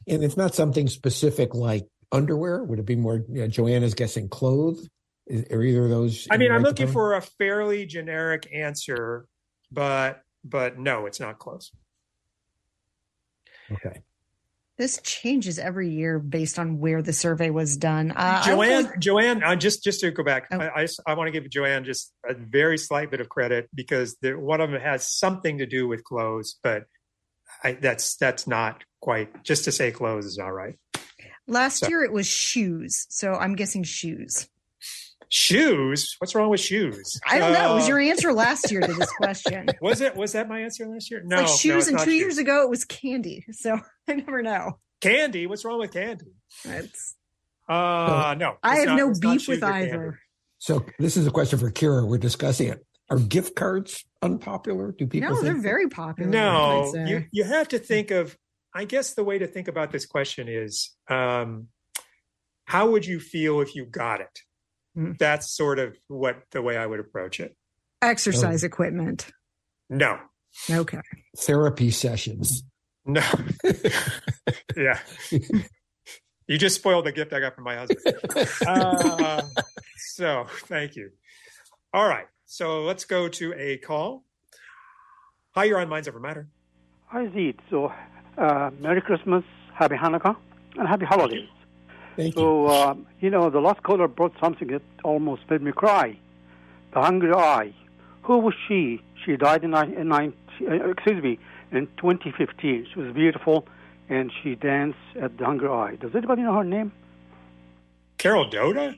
[0.07, 2.63] And it's not something specific like underwear.
[2.65, 3.25] Would it be more?
[3.29, 4.89] You know, Joanna's guessing clothes.
[5.27, 6.27] Is, are either of those?
[6.31, 9.27] I mean, I'm looking for a fairly generic answer,
[9.71, 11.71] but but no, it's not close.
[13.71, 14.03] Okay.
[14.79, 18.13] This changes every year based on where the survey was done.
[18.13, 18.99] Uh, Joanne, think...
[18.99, 20.59] Joanne, uh, just just to go back, oh.
[20.59, 24.17] I, I, I, want to give Joanne just a very slight bit of credit because
[24.23, 26.85] the, one of them has something to do with clothes, but
[27.63, 29.45] I, that's that's not quite.
[29.45, 30.77] Just to say clothes is all right.
[31.47, 31.89] Last so.
[31.89, 34.49] year it was shoes, so I'm guessing shoes.
[35.29, 36.17] Shoes?
[36.19, 37.21] What's wrong with shoes?
[37.25, 37.73] I don't uh, know.
[37.73, 39.69] It was your answer last year to this question.
[39.81, 40.17] was it?
[40.17, 41.23] Was that my answer last year?
[41.25, 41.37] No.
[41.37, 42.21] Like shoes, no, and two shoes.
[42.21, 43.45] years ago it was candy.
[43.53, 44.79] So I never know.
[45.01, 45.47] Candy?
[45.47, 46.27] What's wrong with candy?
[46.65, 47.17] It's.
[47.69, 48.57] Uh, no.
[48.63, 50.19] I have not, no beef with either.
[50.59, 52.07] So this is a question for Kira.
[52.07, 52.85] We're discussing it.
[53.09, 54.93] Are gift cards unpopular?
[54.93, 55.31] Do people?
[55.31, 56.31] No, they're very popular.
[56.31, 58.37] No, you you have to think of.
[58.75, 61.69] I guess the way to think about this question is, um,
[62.65, 64.39] how would you feel if you got it?
[64.97, 65.19] Mm.
[65.19, 67.57] That's sort of what the way I would approach it.
[68.03, 68.67] Exercise oh.
[68.67, 69.27] equipment.
[69.89, 70.19] No.
[70.71, 71.01] Okay.
[71.37, 72.63] Therapy sessions.
[73.05, 73.23] No.
[74.77, 74.99] yeah.
[76.47, 78.17] You just spoiled the gift I got from my husband.
[78.67, 79.43] Uh,
[79.97, 81.11] so thank you.
[81.93, 82.27] All right.
[82.47, 84.25] So let's go to a call.
[85.53, 86.49] Hi, you're on Minds Over Matter.
[87.07, 87.57] Hi, Zed.
[88.39, 90.37] Uh, Merry Christmas, Happy Hanukkah,
[90.77, 91.49] and Happy Holidays.
[92.17, 92.67] Thank so, you.
[92.67, 96.19] Uh, you know, the last caller brought something that almost made me cry.
[96.93, 97.73] The hungry i.
[98.23, 99.03] Who was she?
[99.25, 100.35] She died in, in 19,
[100.69, 101.39] uh, excuse me,
[101.73, 102.87] in 2015.
[102.93, 103.67] She was beautiful,
[104.09, 105.97] and she danced at the hungry i.
[105.97, 106.93] Does anybody know her name?
[108.19, 108.97] Carol Doda?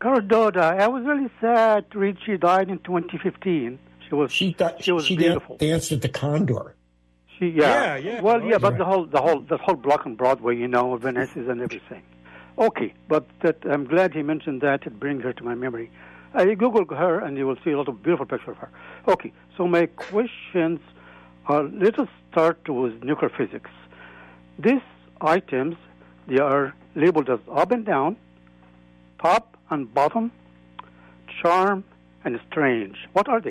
[0.00, 0.76] Carol Doda.
[0.78, 3.78] I was really sad to read she died in 2015.
[4.08, 5.56] She was she, thought, she was she beautiful.
[5.58, 6.74] danced at the Condor.
[7.42, 8.20] She yeah yeah, yeah.
[8.20, 11.48] well yeah, but the whole the whole the whole block on Broadway, you know, Venice's
[11.48, 12.04] and everything.
[12.56, 14.86] Okay, but that, I'm glad he mentioned that.
[14.86, 15.90] It brings her to my memory.
[16.34, 18.70] I Google her, and you will see a lot of beautiful pictures of her.
[19.08, 20.78] Okay, so my questions
[21.46, 23.70] are, let us start with nuclear physics.
[24.56, 24.86] These
[25.20, 25.74] items,
[26.28, 28.16] they are labeled as up and down,
[29.20, 30.30] top and bottom,
[31.42, 31.82] charm,
[32.24, 32.98] and strange.
[33.14, 33.50] What are they?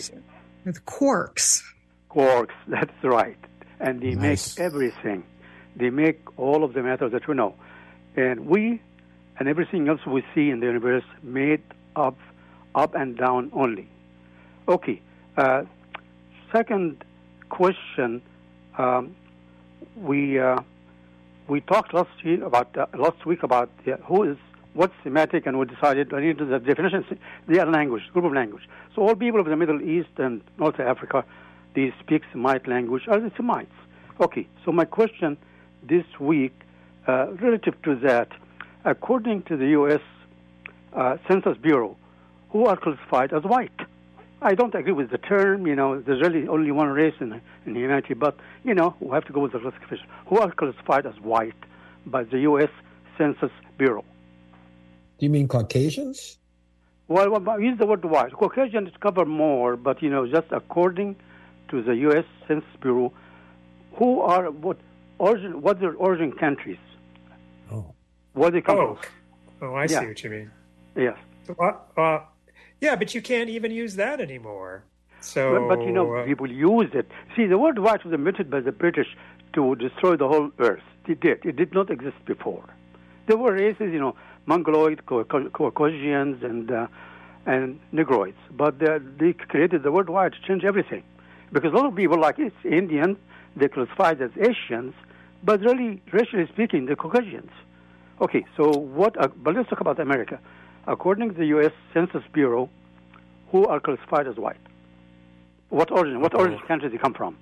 [0.64, 1.62] With quarks.
[2.10, 3.38] Quarks, that's right.
[3.82, 4.58] And they nice.
[4.58, 5.24] make everything.
[5.76, 7.56] They make all of the matter that we know.
[8.16, 8.82] And we
[9.40, 11.64] and everything else we see in the universe made
[11.96, 12.16] of
[12.76, 13.88] up and down only.
[14.68, 15.02] Okay.
[15.36, 15.64] Uh,
[16.52, 17.04] second
[17.50, 18.22] question,
[18.78, 19.16] um,
[19.96, 20.60] we uh,
[21.48, 24.38] we talked last week about uh, last week about uh, who is
[24.74, 27.04] what's Semitic, and we decided I need the definition.
[27.48, 28.68] They are language, group of language.
[28.96, 31.26] So all people of the Middle East and North Africa,
[31.76, 33.72] they speak Semite language, are the Semites.
[34.20, 34.48] Okay.
[34.66, 35.38] So my question
[35.84, 36.54] this week,
[37.08, 38.30] uh, relative to that
[38.86, 40.02] according to the U.S.
[40.94, 41.96] Uh, Census Bureau,
[42.50, 43.72] who are classified as white.
[44.42, 45.68] I don't agree with the term.
[45.68, 49.26] You know, there's really only one race in, in humanity, but you know, we have
[49.26, 50.08] to go with the classification.
[50.28, 51.56] Who are classified as white
[52.06, 52.70] by the U.S.
[53.18, 54.04] Census Bureau?
[55.20, 56.40] Do you mean Caucasians?
[57.08, 58.34] Well, well use the word white.
[58.34, 61.16] Caucasians cover more, but you know, just according
[61.72, 62.26] to the U.S.
[62.48, 63.12] Census Bureau,
[63.96, 64.78] who are what
[65.18, 65.62] origin?
[65.62, 66.78] What their origin countries?
[67.72, 67.94] Oh.
[68.34, 69.00] What they come oh.
[69.62, 70.00] Oh, I yeah.
[70.00, 70.52] see what you mean.
[70.96, 71.18] Yes.
[71.60, 72.20] Uh, uh,
[72.80, 74.84] yeah, but you can't even use that anymore.
[75.20, 77.08] So, but, but you know, uh, people use it.
[77.36, 79.08] See, the word white was invented by the British
[79.54, 80.82] to destroy the whole earth.
[81.08, 81.46] It did.
[81.46, 82.68] It did not exist before.
[83.28, 84.16] There were races, you know,
[84.48, 86.88] Mongoloid, Caucasians, and uh,
[87.46, 91.04] and Negroids, but they, they created the word white to change everything.
[91.52, 93.18] Because a lot of people, like it's Indian,
[93.56, 94.94] they classified as Asians,
[95.44, 97.52] but really, racially speaking, they're Caucasians.
[98.22, 99.20] Okay, so what?
[99.22, 100.40] Uh, but let's talk about America.
[100.88, 101.72] According to the U.S.
[101.94, 102.70] Census Bureau,
[103.52, 104.58] who are classified as white?
[105.70, 106.22] What origin?
[106.22, 107.38] What origin country do they come from?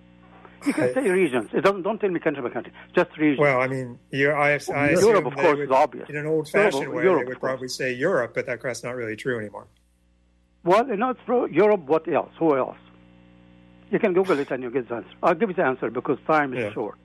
[0.66, 1.50] You can say regions.
[1.54, 1.84] It doesn't.
[1.84, 2.74] Don't tell me country by country.
[2.94, 3.40] Just regions.
[3.40, 6.10] Well, I mean, you, I, I Europe, of course, would, is obvious.
[6.10, 9.16] In an old-fashioned Europe, way, Europe, they would probably say Europe, but that's not really
[9.16, 9.68] true anymore.
[10.64, 11.82] Well, not Europe.
[11.82, 12.32] What else?
[12.40, 12.78] Who else?
[13.92, 15.10] You can Google it and you get the answer.
[15.24, 16.72] I'll give you the answer because time is Yeah.
[16.74, 16.98] short.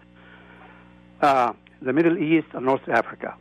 [1.21, 3.35] Uh, the Middle East and North Africa.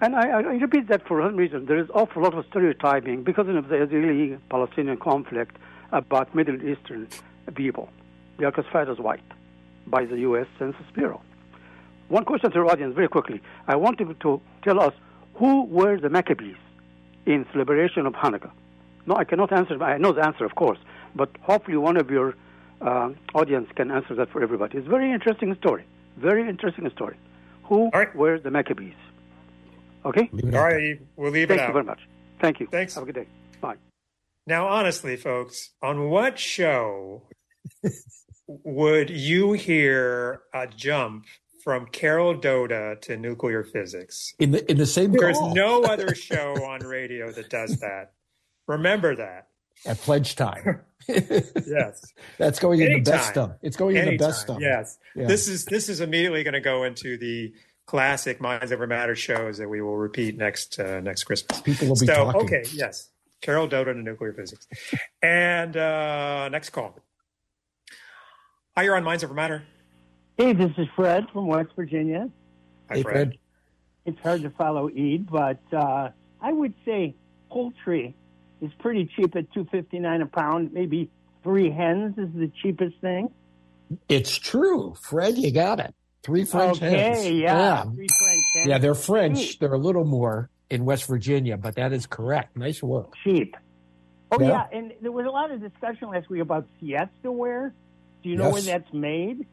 [0.00, 1.66] And I, I repeat that for one reason.
[1.66, 5.56] There is awful lot of stereotyping because of the Israeli-Palestinian conflict
[5.92, 7.08] about Middle Eastern
[7.54, 7.88] people.
[8.38, 9.22] They are classified as white
[9.86, 10.46] by the U.S.
[10.58, 11.22] Census Bureau.
[12.08, 13.40] One question to your audience, very quickly.
[13.66, 14.92] I want you to tell us
[15.34, 16.56] who were the Maccabees
[17.24, 18.50] in celebration of Hanukkah.
[19.06, 19.82] No, I cannot answer.
[19.82, 20.78] I know the answer, of course,
[21.14, 22.34] but hopefully one of your
[22.80, 24.78] uh, audience can answer that for everybody.
[24.78, 25.84] It's a very interesting story.
[26.16, 27.16] Very interesting story.
[27.64, 28.14] Who All right.
[28.14, 28.94] were the Maccabees?
[30.04, 30.28] Okay.
[30.32, 31.72] Leave it All at right, we'll leave Thank it you out.
[31.72, 32.00] very much.
[32.40, 32.68] Thank you.
[32.70, 32.94] Thanks.
[32.94, 33.26] Have a good day.
[33.60, 33.76] Bye.
[34.46, 37.22] Now, honestly, folks, on what show
[38.46, 41.24] would you hear a jump
[41.64, 44.32] from Carol Doda to nuclear physics?
[44.38, 48.12] In the in the same There's call no other show on radio that does that.
[48.68, 49.48] Remember that.
[49.84, 50.80] At pledge time.
[51.08, 52.12] Yes.
[52.36, 53.32] That's going in the best Anytime.
[53.32, 53.50] stuff.
[53.62, 54.58] It's going in the best stuff.
[54.60, 54.98] Yes.
[55.14, 55.26] Yeah.
[55.26, 57.52] This is this is immediately going to go into the
[57.86, 61.60] classic Minds Over Matter shows that we will repeat next uh, next Christmas.
[61.60, 62.40] People will be so, talking.
[62.42, 63.10] okay, yes.
[63.40, 64.66] Carol Doda to nuclear physics.
[65.22, 66.98] And uh, next call.
[68.76, 69.62] Hi, you're on Minds Over Matter.
[70.36, 72.28] Hey, this is Fred from West Virginia.
[72.90, 73.12] Hi, Hey, Fred.
[73.14, 73.38] Fred.
[74.06, 76.10] It's hard to follow Eid, but uh,
[76.40, 77.14] I would say
[77.50, 78.16] poultry
[78.60, 80.72] is pretty cheap at two fifty nine a pound.
[80.72, 81.10] Maybe
[81.42, 83.30] three hens is the cheapest thing.
[84.08, 85.36] It's true, Fred.
[85.38, 85.94] You got it.
[86.22, 87.26] Three French okay, hens.
[87.30, 88.66] yeah, three French hens.
[88.68, 89.38] yeah, they're French.
[89.50, 89.60] Cheap.
[89.60, 92.56] They're a little more in West Virginia, but that is correct.
[92.56, 93.12] Nice work.
[93.22, 93.56] cheap.
[94.32, 94.48] Oh Yeah.
[94.72, 94.78] yeah.
[94.78, 97.72] and there was a lot of discussion last week about Fiesta ware.
[98.24, 99.46] Do you know where that's made?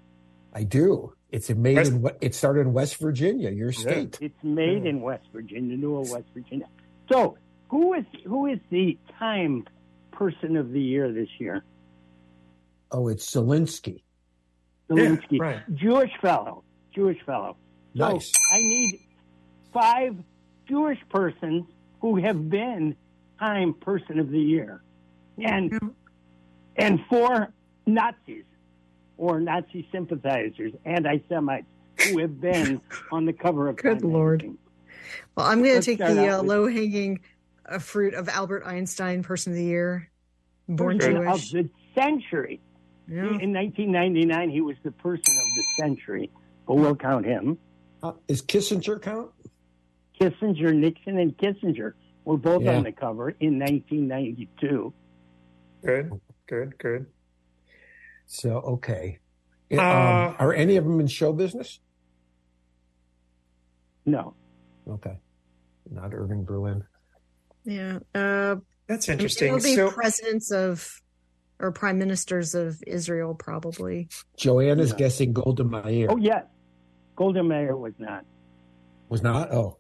[0.51, 1.13] I do.
[1.31, 2.01] It's made West- in.
[2.01, 4.17] Wa- It started in West Virginia, your state.
[4.19, 6.67] It's made in West Virginia, Newell, West Virginia.
[7.11, 7.37] So,
[7.73, 9.65] who is who is the time
[10.12, 11.63] person of the year this year?
[12.91, 14.03] Oh, it's Zelensky.
[14.88, 15.62] Zelensky, right.
[15.73, 17.57] Jewish fellow, Jewish fellow.
[17.97, 18.31] So Nice.
[18.53, 18.99] I need
[19.73, 20.15] five
[20.69, 21.65] Jewish persons
[21.99, 22.95] who have been
[23.39, 24.83] Time Person of the Year,
[25.43, 25.73] and
[26.75, 27.51] and four
[27.88, 28.45] Nazis
[29.17, 31.65] or Nazi sympathizers, anti-Semites
[32.03, 32.81] who have been
[33.12, 34.43] on the cover of Good Lord.
[34.43, 34.59] magazine.
[35.36, 37.19] Well, I'm going to take the uh, low hanging
[37.69, 40.10] uh, fruit of Albert Einstein, Person of the Year,
[40.67, 41.54] born Person Jewish.
[41.54, 42.62] of the century.
[43.08, 43.23] Yeah.
[43.39, 46.32] In 1999, he was the person of the century,
[46.65, 47.58] but we'll count him.
[48.02, 49.30] Uh, is Kissinger count?
[50.19, 52.78] Kissinger, Nixon, and Kissinger were both Yeah.
[52.78, 54.93] on the cover in 1992.
[55.86, 56.12] Good,
[56.47, 57.06] good, good.
[58.26, 59.19] So okay.
[59.71, 61.80] Uh, um, are any of them in show business?
[64.06, 64.36] No,
[64.88, 65.17] Okay,
[65.89, 66.84] not Irving Berlin.
[67.65, 67.99] Yeah.
[68.13, 68.56] Uh,
[68.88, 69.56] That's it'll interesting.
[69.56, 71.02] be So, presidents of
[71.60, 74.10] or prime ministers of Israel, probably.
[74.38, 74.97] Joanne is Yeah.
[74.97, 76.08] guessing Golda Meir.
[76.10, 76.43] Oh yes,
[77.15, 78.26] Golda Meir was not.
[79.10, 79.52] Was not.
[79.54, 79.78] Oh,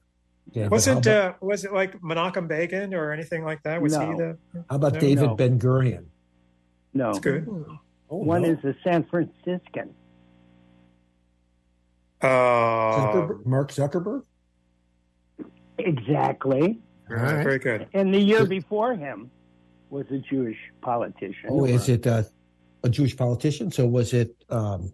[0.51, 0.67] yeah.
[0.67, 3.81] wasn't about, uh, was it like Menachem Begin or anything like that?
[3.81, 4.17] Was he No.
[4.17, 4.37] the?
[4.69, 5.35] how about no, David no.
[5.35, 6.05] Ben Gurion?
[6.93, 7.47] No, That's good.
[8.09, 8.49] Oh, one no.
[8.49, 9.95] is a San Franciscan.
[12.21, 14.23] Uh, Zuckerberg, Mark Zuckerberg.
[15.79, 16.77] Exactly, all
[17.17, 17.87] very good.
[17.93, 19.31] And the year before him
[19.89, 21.49] was a Jewish politician.
[21.49, 22.23] Oh, is it uh,
[22.83, 23.71] a Jewish politician?
[23.71, 24.35] So was it?
[24.49, 24.93] Um,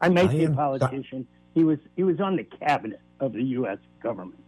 [0.00, 1.26] I may be a politician.
[1.54, 3.78] He was he was on the cabinet of the U.S.
[4.02, 4.40] government.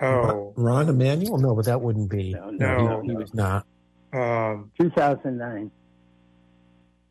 [0.00, 1.38] Oh, Rahm Emanuel?
[1.38, 2.34] No, but that wouldn't be.
[2.34, 3.66] No, no, no he, was not.
[4.12, 5.70] Um, 2009.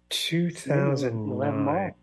[0.09, 1.93] 2009.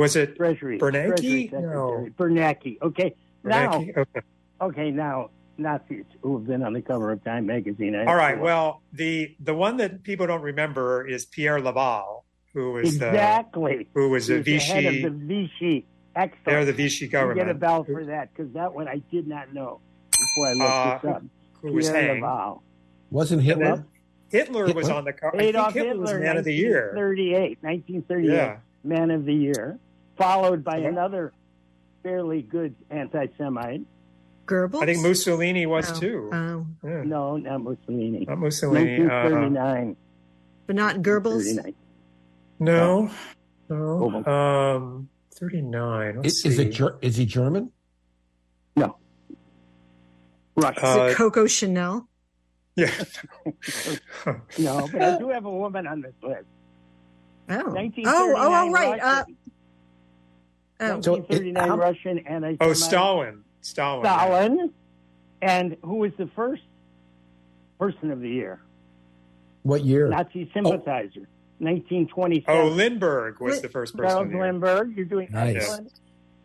[0.00, 0.78] Was it Treasury.
[0.78, 1.50] Bernanke?
[1.50, 2.08] Treasury No.
[2.18, 2.78] Bernanke.
[2.82, 3.14] Okay.
[3.44, 3.96] Now, Bernanke?
[3.96, 4.20] Okay.
[4.60, 4.90] okay.
[4.90, 7.94] Now, Nazis who have been on the cover of Time magazine.
[7.94, 8.36] I All right.
[8.38, 8.42] know.
[8.44, 13.88] Well, the the one that people don't remember is Pierre Laval, who was the exactly.
[13.94, 15.02] who was He a was the head Vichy.
[15.04, 15.86] of the Vichy.
[16.16, 16.44] Excellent.
[16.46, 17.60] They're the Vichy You get a government.
[17.60, 21.16] bell for that because that one I did not know before I looked Uh, this
[21.16, 21.22] up.
[21.62, 22.22] who was Pierre hanged.
[22.22, 22.62] Laval.
[23.10, 23.84] Wasn't And Hitler?
[24.30, 25.36] Hitler was on the cover.
[25.36, 26.92] I think Adolf Hitler was Hitler, Man of the Year.
[26.94, 28.56] 1938, 1938, Yeah.
[28.82, 29.78] Man of the Year,
[30.24, 30.86] followed by Okay.
[30.86, 31.32] another
[32.02, 33.82] fairly good anti-Semite.
[34.46, 34.82] Goebbels?
[34.82, 36.30] I think Mussolini was Oh, too.
[36.32, 37.02] Oh, Yeah.
[37.04, 38.24] No, not Mussolini.
[38.28, 38.96] Not Mussolini.
[39.06, 39.96] Uh, 1939.
[40.66, 41.44] but not Goebbels.
[41.56, 41.74] 39.
[42.58, 43.10] no.
[43.68, 43.76] No.
[44.24, 44.28] Goebbels.
[44.28, 46.20] Um, 39.
[46.24, 46.62] Is, is see.
[46.62, 46.70] it?
[46.72, 47.70] Ger- Is he German?
[48.76, 48.96] No.
[50.56, 50.80] Russia.
[50.86, 52.08] Is Uh, it Coco Chanel?
[52.76, 52.90] Yeah.
[54.58, 56.44] no, but I do have a woman on this list.
[57.48, 57.72] Oh.
[57.72, 59.00] 1939 Oh, oh, oh, right.
[59.00, 59.36] Uh, Russian.
[60.80, 61.00] Oh.
[61.00, 63.44] So it- 1939 how- Russian anti oh, Stalin.
[63.60, 64.04] Stalin.
[64.04, 64.16] yeah.
[64.16, 64.72] Stalin.
[65.42, 66.62] And who was the first
[67.78, 68.60] person of the year?
[69.62, 70.08] What year?
[70.08, 71.28] Nazi sympathizer.
[71.58, 72.44] 1927.
[72.48, 74.30] Oh, Lindbergh was the first person.
[74.30, 74.32] Charles.
[74.34, 74.96] Lindbergh.
[74.96, 75.56] You're doing Nice.
[75.56, 75.92] excellent.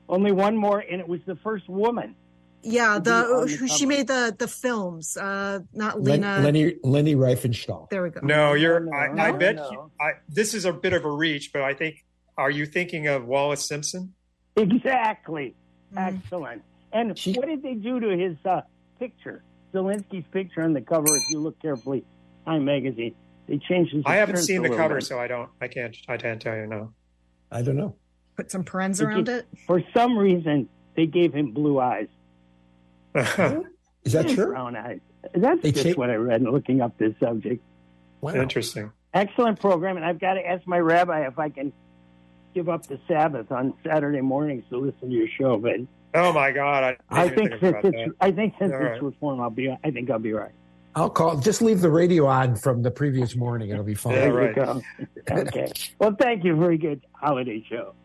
[0.09, 2.15] Only one more, and it was the first woman.
[2.61, 3.87] Yeah, Who did it the the who- she cover?
[3.87, 5.15] made the the films.
[5.17, 6.39] Uh, not Len- Lena.
[6.43, 7.89] Lenny Leni Riefenstahl.
[7.89, 8.19] There we go.
[8.23, 8.79] No, you're.
[8.81, 9.55] No, I, no, I bet.
[9.55, 9.71] no.
[9.71, 12.03] you- I, this is a bit of a reach, but I think.
[12.37, 14.13] Are you thinking of Wallis Simpson?
[14.61, 15.55] Exactly.
[15.93, 16.15] Mm.
[16.23, 16.61] Excellent.
[16.93, 18.61] And She- what did they do to his uh,
[18.99, 19.43] picture?
[19.73, 22.05] Zelensky's picture on the cover, if you look carefully,
[22.45, 23.15] Time magazine.
[23.47, 24.03] They changed his.
[24.05, 25.03] I haven't seen the cover, bit.
[25.03, 25.49] so I don't.
[25.59, 25.95] I can't.
[26.07, 26.93] I can't tell you no.
[27.51, 27.95] I don't know.
[28.37, 29.45] Put some parens around it.
[29.67, 32.07] For some reason, they gave him blue eyes.
[33.15, 34.47] Is that true?
[34.47, 34.99] Brown eyes.
[35.33, 37.63] That's They just cha- what I read looking up this subject.
[38.21, 38.33] Wow.
[38.35, 38.91] Interesting.
[39.13, 41.71] Excellent program, and I've got to ask my rabbi if I can
[42.55, 45.57] give up the Sabbath on Saturday mornings to listen to your show.
[45.57, 45.75] But
[46.15, 46.95] Oh my God!
[47.09, 48.13] I, I think think since it's, that.
[48.21, 49.03] I think since All it's right.
[49.03, 49.69] reform, I'll be.
[49.83, 50.53] I think I'll be right.
[50.95, 51.35] I'll call.
[51.37, 53.69] Just leave the radio on from the previous morning.
[53.69, 54.13] It'll be fine.
[54.13, 54.55] Yeah, There right.
[54.55, 54.81] you go.
[55.29, 55.69] okay.
[55.99, 56.55] Well, thank you.
[56.55, 57.95] Very good holiday show.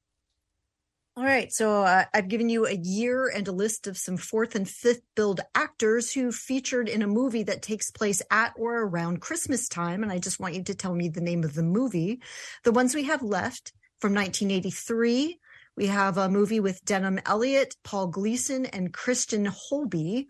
[1.16, 4.56] All right, so uh, I've given you a year and a list of some fourth
[4.56, 9.22] and fifth billed actors who featured in a movie that takes place at or around
[9.22, 10.02] Christmas time.
[10.02, 12.24] And I just want you to tell me the name of the movie.
[12.64, 15.38] The ones we have left from 1983,
[15.82, 20.28] we have a movie with Denholm Elliott, Paul Gleason, and Kristin Holby.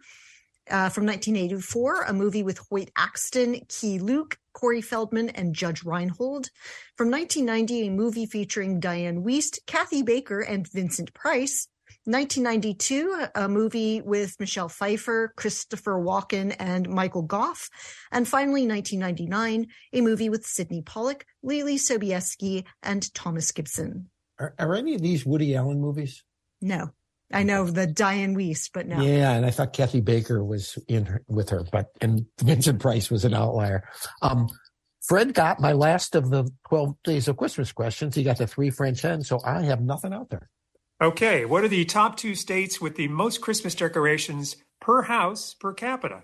[0.70, 6.50] Uh, from 1984, a movie with Hoyt Axton, Key Luke, Corey Feldman, and Judge Reinhold.
[6.96, 11.68] From 1990, a movie featuring Dianne Wiest, Kathy Baker, and Vincent Price.
[12.06, 17.70] 1992, a movie with Michelle Pfeiffer, Christopher Walken, and Michael Gough.
[18.10, 24.10] And finally, 1999, a movie with Sydney Pollack, Leelee Sobieski, and Thomas Gibson.
[24.42, 26.24] Are, are any of these Woody Allen movies?
[26.62, 26.90] No,
[27.32, 29.02] I know the Dianne Wiest, but no.
[29.02, 33.12] Yeah, and I thought Kathy Baker was in her, with her, but and Vincent Price
[33.12, 33.88] was an outlier.
[34.22, 34.50] Um,
[35.02, 38.16] Fred got my last of the twelve days of Christmas questions.
[38.16, 40.50] He got the three French hens, so I have nothing out there.
[41.02, 45.74] Okay, what are the top two states with the most Christmas decorations per house per
[45.74, 46.24] capita?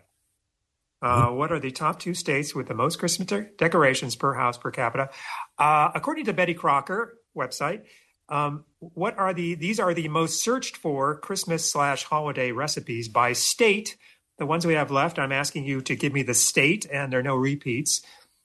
[1.01, 4.57] Uh, what are the top two states with the most Christmas de- decorations per house
[4.57, 5.09] per capita?
[5.57, 7.81] Uh, according to Betty Crocker website,
[8.29, 13.33] um, what are the these are the most searched for Christmas slash holiday recipes by
[13.33, 13.97] state.
[14.37, 17.21] The ones we have left, I'm asking you to give me the state, and there
[17.21, 18.01] are no repeats.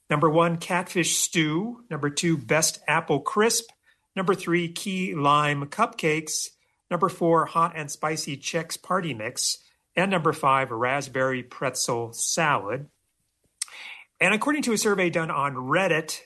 [0.09, 1.83] Number one, catfish stew.
[1.89, 3.69] Number two, best apple crisp.
[4.15, 6.49] Number three, key lime cupcakes.
[6.89, 9.59] Number four, hot and spicy Chex party mix.
[9.95, 12.87] And number five, raspberry pretzel salad.
[14.19, 16.21] And according to a survey done on Reddit,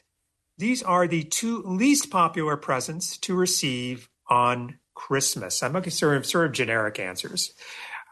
[0.58, 5.62] these are the two least popular presents to receive on Christmas.
[5.62, 7.54] I'm looking sort of, sort of generic answers,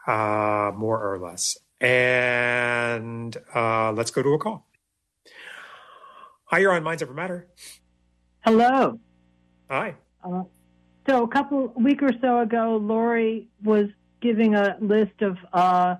[0.06, 1.58] uh, more or less.
[1.80, 4.66] And uh, let's go to a call.
[6.46, 7.48] Hi, you're on Minds Over Matter.
[8.40, 9.00] Hello.
[9.68, 9.96] Hi.
[10.24, 10.44] Uh,
[11.08, 13.88] so a couple week or so ago, Lori was
[14.20, 15.96] giving a list of uh,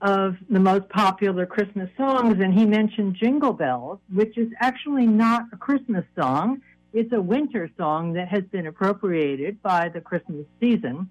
[0.00, 5.46] of the most popular Christmas songs, and he mentioned Jingle Bells, which is actually not
[5.52, 6.62] a Christmas song.
[6.92, 11.10] It's a winter song that has been appropriated by the Christmas season.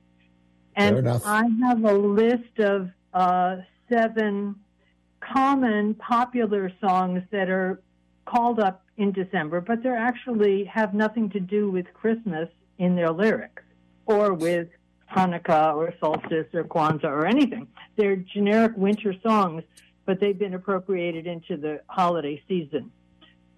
[0.76, 1.08] And.
[1.08, 3.58] I have a list of uh,
[3.90, 4.56] seven
[5.20, 7.82] common popular songs that are
[8.26, 13.12] called up in December, but they actually have nothing to do with Christmas in their
[13.12, 13.64] lyrics
[14.06, 14.68] or with
[15.16, 17.68] Hanukkah or solstice or Kwanzaa or anything.
[17.96, 19.64] They're generic winter songs,
[20.06, 22.92] but they've been appropriated into the holiday season.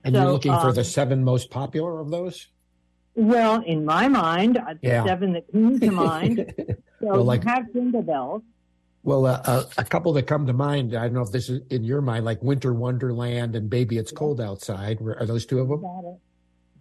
[0.04, 2.48] And So, you're looking for um, the seven most popular of those?
[3.16, 5.06] Well, in my mind, uh, the Yeah.
[5.06, 6.54] seven that came to mind.
[7.02, 8.42] So Well, like- you have Jingle Bells.
[9.04, 10.94] well, uh, uh, a couple that come to mind.
[10.94, 14.12] I don't know if this is in your mind, like Winter Wonderland and Baby It's
[14.12, 15.00] Cold Outside.
[15.02, 15.82] Are those two of them?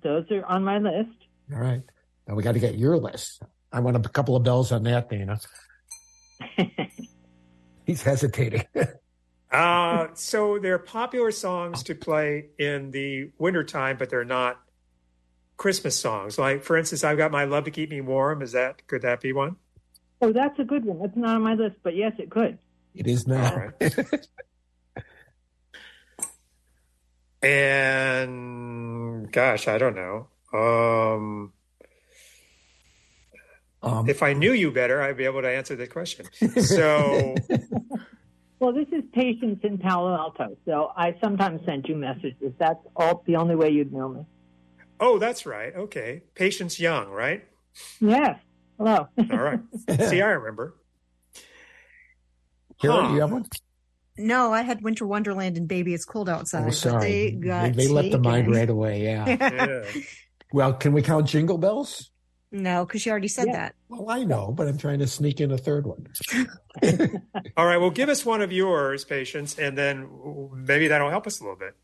[0.03, 1.11] Those are on my list.
[1.55, 1.83] All right.
[2.27, 3.41] Now we got to get your list.
[3.73, 5.39] I want a couple of bells on that, Dana.
[7.87, 8.65] He's hesitating.
[9.51, 14.61] Uh, so they're popular songs to play in the wintertime, but they're not
[15.57, 16.39] Christmas songs.
[16.39, 18.43] Like, for instance, I've got My Love to Keep Me Warm.
[18.43, 19.57] Is that, could that be one?
[20.21, 20.99] oh, that's a good one.
[20.99, 22.59] That's not on my list, but yes, it could.
[22.95, 23.51] it is now.
[23.51, 24.29] All right.
[27.43, 30.29] And gosh, I don't know.
[30.53, 31.53] Um,
[33.83, 36.27] Um, If I knew you better, I'd be able to answer the question.
[36.63, 37.35] So,
[38.61, 42.53] Well, this is Patience in Palo Alto, so I sometimes send you messages.
[42.59, 44.27] That's all the only way you'd know me.
[44.99, 45.73] oh, that's right.
[45.77, 46.23] Okay.
[46.35, 47.45] Patience Young, right?
[48.01, 48.37] Yes.
[48.77, 49.07] Hello.
[49.31, 49.61] All right.
[50.09, 50.75] See, I remember.
[52.81, 53.09] Kara, Huh.
[53.09, 53.45] do you have one?
[54.17, 56.63] No, I had Winter Wonderland and Baby It's Cold Outside.
[56.63, 57.01] Oh, but sorry.
[57.01, 59.03] They got they, they let the mind right away.
[59.05, 59.25] Yeah.
[59.95, 60.03] Yeah.
[60.53, 62.11] well, can we count jingle bells?
[62.51, 63.53] No, because you already said Yeah.
[63.53, 63.75] that.
[63.89, 66.07] Well, I know, but I'm trying to sneak in a third one.
[67.57, 67.77] All right.
[67.79, 70.09] Well, give us one of yours, Patience, and then
[70.55, 71.75] maybe that'll help us a little bit.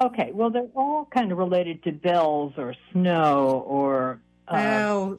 [0.00, 0.30] okay.
[0.32, 5.18] Well, they're all kind of related to bells or snow or, uh, oh,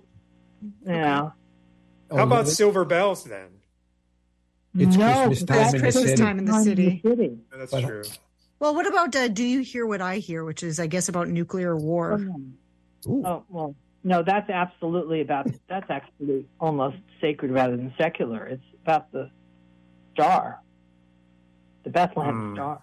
[0.85, 1.29] yeah.
[2.09, 3.47] Oh, How about Silver Bells then?
[4.77, 6.15] It's no, Christmas time that's in the city.
[6.21, 7.01] time in the city.
[7.05, 7.37] city.
[7.55, 8.03] That's But- true.
[8.59, 11.27] well, what about uh, Do You Hear What I Hear, which is, I guess, about
[11.29, 12.19] nuclear war?
[13.07, 13.23] Ooh.
[13.25, 15.47] Oh well, no, that's absolutely about.
[15.69, 18.45] That's actually almost sacred rather than secular.
[18.45, 19.29] It's about the
[20.13, 20.59] star,
[21.83, 22.55] the Bethlehem Hmm.
[22.55, 22.81] star.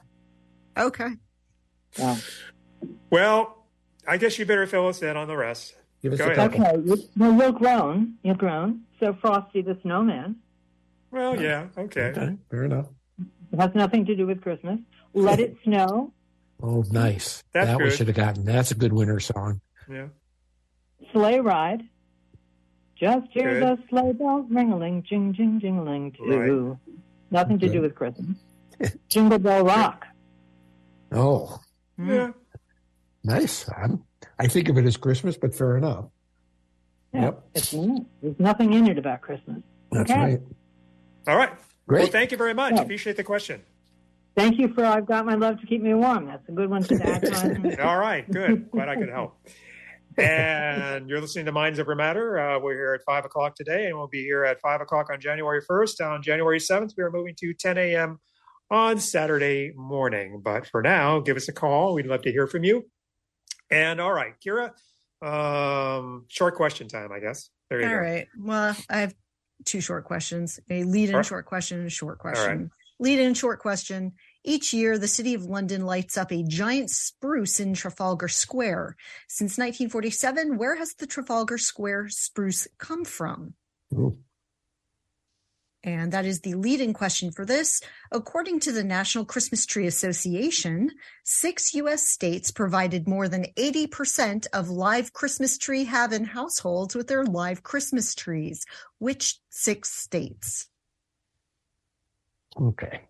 [0.76, 1.08] Okay.
[1.98, 2.16] Yeah.
[3.10, 3.66] Well,
[4.06, 5.74] I guess you better fill us in on the rest.
[6.02, 6.52] Give us Go a ahead.
[6.52, 6.66] couple.
[6.92, 8.14] Okay, well, you're grown.
[8.22, 8.82] You're grown.
[9.00, 10.36] So Frosty the Snowman.
[11.10, 11.66] Well, yeah.
[11.76, 12.02] Okay.
[12.10, 12.86] Okay, fair enough.
[13.52, 14.78] It has nothing to do with Christmas.
[15.14, 16.12] Let it snow.
[16.62, 17.42] Oh, nice.
[17.52, 18.44] That's that we should have gotten.
[18.44, 19.60] That's a good winter song.
[19.90, 20.08] Yeah.
[21.12, 21.82] Sleigh ride.
[22.96, 23.78] Just hear Good.
[23.78, 26.78] the sleigh bells ringling, jing jing jingling too.
[27.30, 28.36] Nothing to do with Christmas.
[29.08, 30.04] Jingle bell rock.
[31.12, 31.60] Oh,
[31.96, 32.10] Hmm.
[32.12, 32.30] Yeah.
[33.24, 33.68] nice.
[33.76, 34.04] I'm,
[34.38, 36.06] I think of it as Christmas, but fair enough.
[37.12, 37.48] Yeah, Yep.
[37.54, 37.70] It's.
[37.70, 39.62] There's nothing in it about Christmas.
[39.92, 40.20] That's Okay.
[40.20, 40.40] right.
[41.26, 41.50] All right.
[41.86, 42.02] Great.
[42.02, 42.74] Well, thank you very much.
[42.74, 42.82] Yeah.
[42.82, 43.62] Appreciate the question.
[44.36, 46.26] Thank you for I've got my love to keep me warm.
[46.26, 47.80] That's a good one to add on.
[47.80, 48.30] All right.
[48.30, 48.70] Good.
[48.70, 49.36] Glad I could help.
[50.18, 52.38] And you're listening to Minds Over Matter.
[52.38, 55.20] Uh, we're here at 5 o'clock today, and we'll be here at 5 o'clock on
[55.20, 56.04] January 1st.
[56.10, 58.18] On January 7th, we are moving to 10 a.m.
[58.68, 60.40] on Saturday morning.
[60.42, 61.94] But for now, give us a call.
[61.94, 62.90] We'd love to hear from you.
[63.70, 64.72] And all right, Kira,
[65.24, 67.50] um, short question time, I guess.
[67.70, 68.00] There you All go.
[68.00, 68.26] right.
[68.36, 69.14] Well, I have
[69.64, 71.26] two short questions a lead in All right.
[71.26, 72.34] short question and a short right.
[72.34, 72.70] question.
[72.98, 74.14] Lead in short question.
[74.44, 78.96] Each year, the City of London lights up a giant spruce in Trafalgar Square.
[79.26, 83.54] Since 1947, where has the Trafalgar Square spruce come from?
[83.92, 84.18] Ooh.
[85.84, 87.80] And that is the lead in question for this.
[88.10, 90.90] According to the National Christmas Tree Association,
[91.24, 92.08] six U.S.
[92.08, 97.62] states provided more than 80% of live Christmas tree have in households with their live
[97.62, 98.66] Christmas trees.
[98.98, 100.68] Which six states?
[102.60, 103.02] Okay.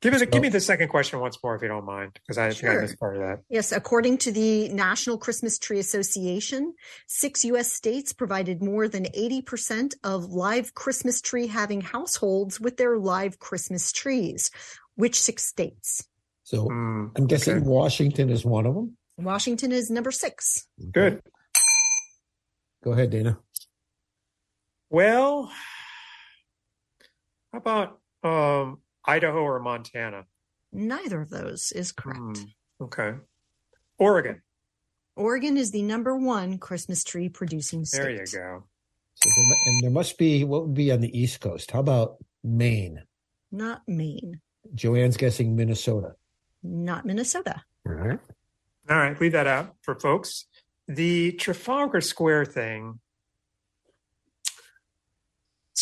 [0.00, 2.38] Give, us a, give me the second question once more, if you don't mind, because
[2.38, 3.40] I think I missed part of that.
[3.50, 6.74] Yes, according to the National Christmas Tree Association,
[7.06, 7.70] six U.S.
[7.70, 13.92] states provided more than 80% of live Christmas tree having households with their live Christmas
[13.92, 14.50] trees.
[14.94, 16.06] Which six states?
[16.44, 17.66] So Hmm, I'm guessing okay.
[17.66, 18.96] Washington is one of them.
[19.18, 20.66] Washington is number six.
[20.90, 21.20] Good.
[22.82, 23.38] Go ahead, Dana.
[24.88, 25.52] Well,
[27.52, 30.24] how about um, Idaho or Montana?
[30.72, 32.18] Neither of those is correct.
[32.20, 33.14] Hmm, okay.
[33.98, 34.42] Oregon.
[35.16, 37.98] Oregon is the number one Christmas tree producing state.
[38.02, 38.64] There you go.
[39.14, 41.70] So there, and there must be what would be on the East Coast.
[41.70, 43.02] How about Maine?
[43.52, 44.40] Not Maine,
[44.74, 46.14] Joanne's guessing Minnesota.
[46.62, 47.62] not Minnesota.
[47.86, 48.18] All right.
[48.88, 50.46] All right, leave that out for folks.
[50.86, 53.00] The Trafalgar Square thing.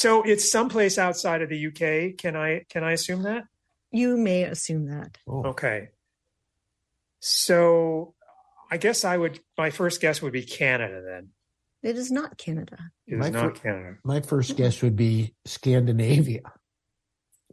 [0.01, 2.17] So it's someplace outside of the UK.
[2.17, 3.43] Can I can I assume that?
[3.91, 5.19] You may assume that.
[5.27, 5.89] Oh, Okay.
[7.21, 8.15] So
[8.71, 11.31] I guess I would my first guess would be Canada then.
[11.83, 12.79] It is not Canada.
[13.09, 13.97] It is My not fir- Canada.
[14.05, 16.43] my first guess would be Scandinavia.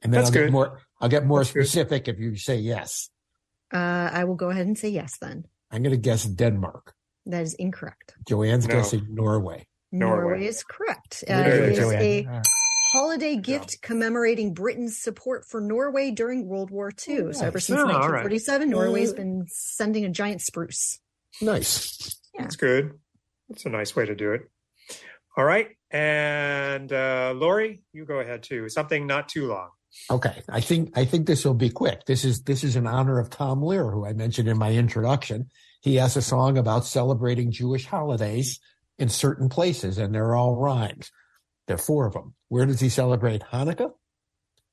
[0.04, 1.66] And then That's I'll get more I'll get more That's good.
[1.66, 3.10] specific if you say yes.
[3.74, 5.46] Uh, I will go ahead and say yes then.
[5.72, 6.94] I'm gonna guess Denmark.
[7.26, 8.14] That is incorrect.
[8.28, 8.76] Joanne's No.
[8.76, 9.66] guessing Norway.
[9.92, 10.22] Norway.
[10.34, 11.24] Norway is correct.
[11.28, 12.02] Uh, Very it good, is Joanne.
[12.02, 12.42] a
[12.94, 17.20] holiday gift commemorating Britain's support for Norway during World War II.
[17.20, 18.24] Oh, So ever since Oh, all right.
[18.26, 21.00] 1947, Norway's been sending a giant spruce.
[21.42, 22.18] Nice.
[22.38, 22.92] That's good.
[23.50, 24.42] That's a nice way to do it.
[25.38, 25.70] All right.
[25.92, 28.70] And uh, Lori, you go ahead too.
[28.70, 29.70] Something not too long.
[30.12, 32.06] Okay, I think I think this will be quick.
[32.06, 35.50] This is this is in honor of Tom Lehrer, who I mentioned in my introduction.
[35.82, 38.60] He has a song about celebrating Jewish holidays
[38.98, 41.12] in certain places, and they're all rhymes.
[41.68, 42.36] There are four of them.
[42.50, 43.92] Where does he celebrate Hanukkah,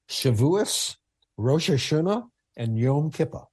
[0.08, 0.96] Shavuos,
[1.36, 2.24] Rosh Hashanah,
[2.56, 3.44] and Yom Kippur?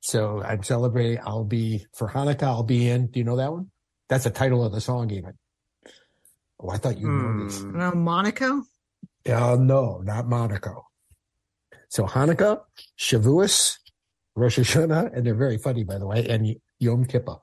[0.00, 1.18] So I'm celebrating.
[1.24, 2.44] I'll be for Hanukkah.
[2.44, 3.08] I'll be in.
[3.08, 3.70] Do you know that one?
[4.08, 5.34] That's the title of the song, even.
[6.60, 7.60] Oh, I thought you know this.
[7.60, 7.80] Hmm.
[7.80, 8.62] Uh, Monaco.
[9.28, 10.86] Uh, no, not Monaco.
[11.88, 12.60] So Hanukkah,
[12.98, 13.78] Shavuos,
[14.34, 17.36] Rosh Hashanah, and they're very funny, by the way, and Yom Kippur.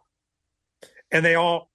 [1.11, 1.69] And they all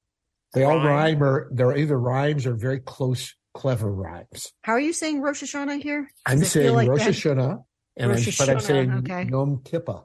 [0.55, 0.87] They all Rhyme.
[0.87, 4.53] rhyme or they're either rhymes or very close, clever rhymes.
[4.63, 6.09] How are you saying Rosh Hashanah here?
[6.25, 7.01] I'm Does it feel saying like Rosh?
[7.03, 7.65] Hashanah,
[7.97, 9.27] and I'm, but I'm saying okay.
[9.29, 10.03] Yom Kippur.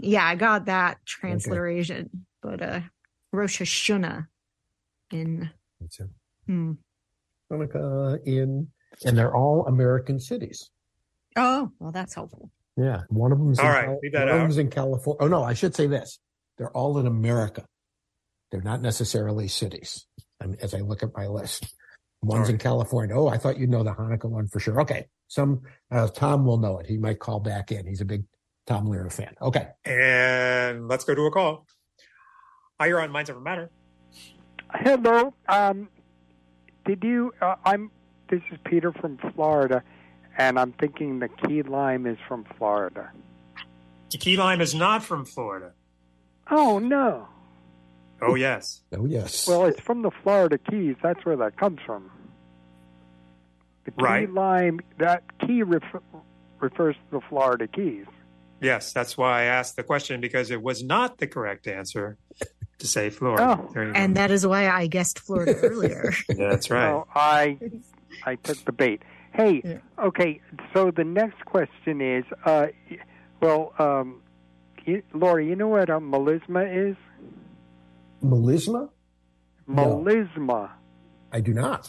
[0.00, 2.80] Yeah, I got that transliteration, but uh,
[3.32, 4.26] Rosh Hashanah
[5.12, 6.00] in That's
[6.46, 6.72] hmm.
[7.52, 8.68] Hanukkah in,
[9.04, 10.70] and they're all American cities.
[11.36, 12.50] Oh, well, that's helpful.
[12.76, 15.18] Yeah, one of them's All in right, Cal- leave that one of them's in California.
[15.20, 16.18] Oh no, I should say this:
[16.58, 17.64] they're all in America.
[18.50, 20.06] They're not necessarily cities.
[20.40, 21.74] I mean, as I look at my list,
[22.22, 23.16] one's All in California.
[23.16, 24.80] Oh, I thought you'd know the Hanukkah one for sure.
[24.82, 26.86] Okay, some uh, Tom will know it.
[26.86, 27.86] He might call back in.
[27.86, 28.24] He's a big
[28.66, 29.34] Tom Lehrer fan.
[29.40, 31.66] Okay, and let's go to a call.
[32.78, 33.70] Hi, you're on Minds Over Matter.
[34.72, 35.34] Hello.
[35.48, 35.88] Um,
[36.84, 37.32] did you?
[37.40, 37.90] Uh, I'm.
[38.28, 39.82] This is Peter from Florida,
[40.36, 43.12] and I'm thinking the key lime is from Florida.
[44.10, 45.72] The key lime is not from Florida.
[46.50, 47.28] Oh no.
[48.22, 48.82] Oh yes.
[48.92, 49.46] oh yes.
[49.46, 50.96] Well, it's from the Florida Keys.
[51.02, 52.10] That's where that comes from.
[53.84, 54.32] The key Right.
[54.32, 54.80] lime.
[54.98, 55.82] That key ref-
[56.60, 58.06] refers to the Florida Keys.
[58.60, 62.16] Yes, that's why I asked the question because it was not the correct answer
[62.78, 63.58] to say Florida.
[63.60, 63.70] Oh.
[63.74, 63.98] There you go.
[63.98, 66.12] And that is why I guessed Florida earlier.
[66.28, 66.88] That's right.
[66.88, 67.58] So I,
[68.24, 69.02] I took the bait.
[69.34, 69.78] Hey, Yeah.
[69.98, 70.40] okay.
[70.72, 72.68] So the next question is, uh,
[73.42, 74.22] well, um,
[74.86, 76.96] you, Lori, you know what a melisma is?
[78.26, 78.88] Melisma?
[79.66, 80.02] No.
[80.04, 80.70] Melisma.
[81.32, 81.88] I do not.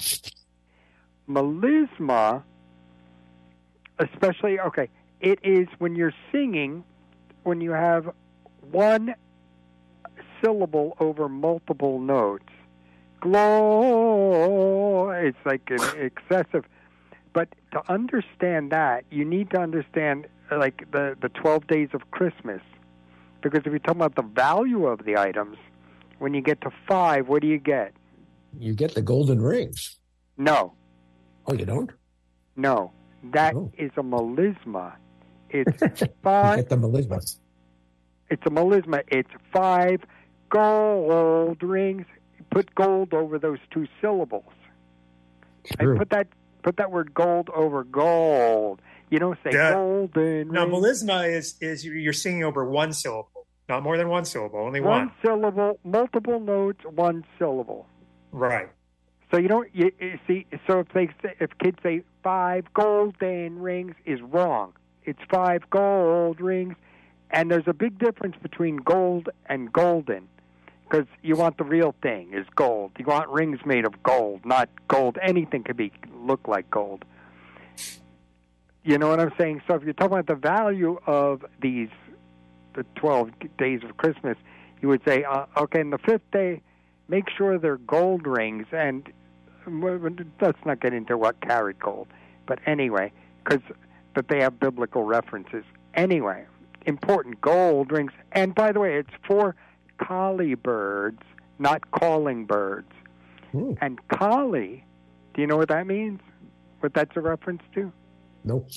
[1.29, 2.43] melisma,
[3.99, 6.83] especially, okay, it is when you're singing,
[7.43, 8.09] when you have
[8.71, 9.15] one
[10.43, 12.45] syllable over multiple notes.
[13.19, 16.65] Glow, it's like an excessive.
[17.33, 22.61] But to understand that, you need to understand like the, the 12 days of Christmas.
[23.41, 25.57] Because if you're talking about the value of the items,
[26.19, 27.93] when you get to five, what do you get?
[28.59, 29.97] You get the golden rings.
[30.37, 30.73] No.
[31.45, 31.91] Oh, you don't?
[32.55, 32.91] No,
[33.31, 33.71] that oh.
[33.77, 34.01] is Oh.
[34.01, 34.93] a melisma.
[35.49, 36.57] It's You five.
[36.57, 37.19] get the melisma.
[38.29, 39.03] It's a melisma.
[39.07, 40.01] It's five
[40.49, 42.05] gold rings.
[42.51, 44.43] Put gold over those two syllables.
[45.79, 45.91] True.
[45.91, 46.27] And put that
[46.63, 48.81] put that word gold over gold.
[49.09, 49.73] You don't say Yeah.
[49.73, 50.73] golden Now, ring.
[50.73, 53.36] melisma is is you're singing over one syllable,
[53.69, 55.11] not more than one syllable, only one one.
[55.21, 57.85] syllable, multiple notes, one syllable.
[58.31, 58.69] Right.
[59.31, 60.45] So you don't you, you see.
[60.67, 64.73] So if they say, if kids say five golden rings is wrong.
[65.03, 66.75] It's five gold rings,
[67.31, 70.27] and there's a big difference between gold and golden,
[70.83, 72.91] because you want the real thing is gold.
[72.99, 75.17] You want rings made of gold, not gold.
[75.21, 77.05] Anything could be look like gold.
[78.83, 79.61] You know what I'm saying?
[79.65, 81.89] So if you're talking about the value of these,
[82.77, 84.37] the 12 days of Christmas,
[84.81, 86.61] you would say, uh, okay, in the fifth day,
[87.09, 88.67] make sure they're gold rings.
[88.71, 89.11] And
[89.65, 92.07] w- let's not get into what carried gold.
[92.45, 93.11] But anyway
[93.43, 93.61] because
[94.15, 95.63] that they have biblical references.
[95.93, 96.45] Anyway
[96.85, 98.11] important gold rings.
[98.31, 99.55] And by the way it's for
[99.97, 101.21] collie birds
[101.59, 102.91] not calling birds.
[103.51, 103.73] Hmm.
[103.81, 104.83] and collie
[105.33, 106.19] do you know what that means?
[106.79, 107.91] What that's a reference to?
[108.43, 108.69] Nope.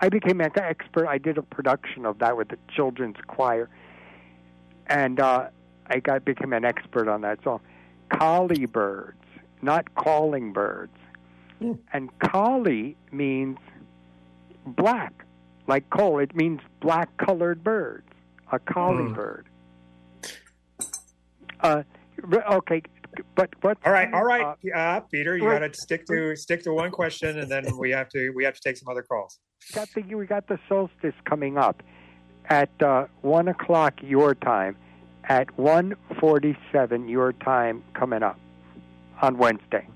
[0.00, 1.06] I became an expert.
[1.08, 3.68] I did a production of that with the children's choir,
[4.88, 5.48] and uh,
[5.86, 7.60] I got became an expert on that song.
[8.10, 9.22] Collie birds,
[9.62, 10.92] not calling birds,
[11.58, 11.72] Hmm.
[11.94, 13.56] and collie means
[14.66, 15.24] black,
[15.66, 16.18] like coal.
[16.18, 18.06] It means black-colored birds.
[18.52, 19.14] A collie Hmm.
[19.14, 19.46] bird.
[21.60, 21.82] Uh,
[22.52, 22.82] okay,
[23.34, 23.78] but what?
[23.86, 24.12] All right.
[24.12, 24.42] All right.
[24.44, 27.90] Uh, Uh, Peter, you got to stick to stick to one question, and then we
[27.90, 29.40] have to we have to take some other calls.
[29.72, 31.82] Got the we got the solstice coming up
[32.48, 34.76] at uh, one o'clock your time,
[35.24, 38.38] at one forty-seven your time coming up
[39.20, 39.86] on Wednesday.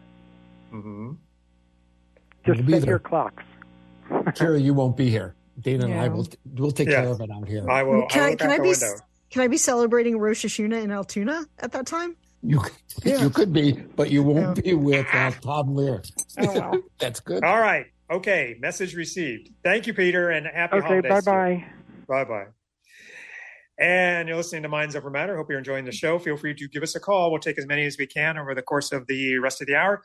[0.72, 1.12] Mm-hmm.
[2.44, 2.90] Just We'll be set there.
[2.90, 3.44] your clocks.
[4.34, 5.34] Carrie, you won't be here.
[5.60, 7.02] Dana and I will we'll take Yeah.
[7.02, 7.68] care of it out here.
[7.70, 8.06] I will.
[8.08, 8.86] Can I I, will can I be window.
[9.30, 12.16] can I be celebrating Rosh Hashanah in Altoona at that time?
[12.42, 12.60] You
[13.04, 14.62] you could be, but you won't Yeah.
[14.62, 16.10] be with uh, Tom Lehrer.
[16.38, 16.80] Oh well.
[16.98, 17.44] That's good.
[17.44, 17.86] All right.
[18.10, 18.56] Okay.
[18.60, 19.50] Message received.
[19.62, 21.10] Thank you, Peter, and happy Okay, holidays.
[21.10, 21.64] bye to you.
[22.08, 22.24] bye.
[22.24, 22.46] Bye bye.
[23.78, 25.36] And you're listening to Minds Over Matter.
[25.36, 26.18] Hope you're enjoying the show.
[26.18, 27.30] Feel free to give us a call.
[27.30, 29.76] We'll take as many as we can over the course of the rest of the
[29.76, 30.02] hour.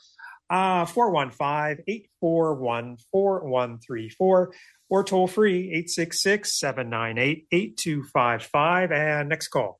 [0.49, 4.53] Uh, 415 841 4134
[4.89, 8.91] or toll free 866 798 8255.
[8.91, 9.79] And next call.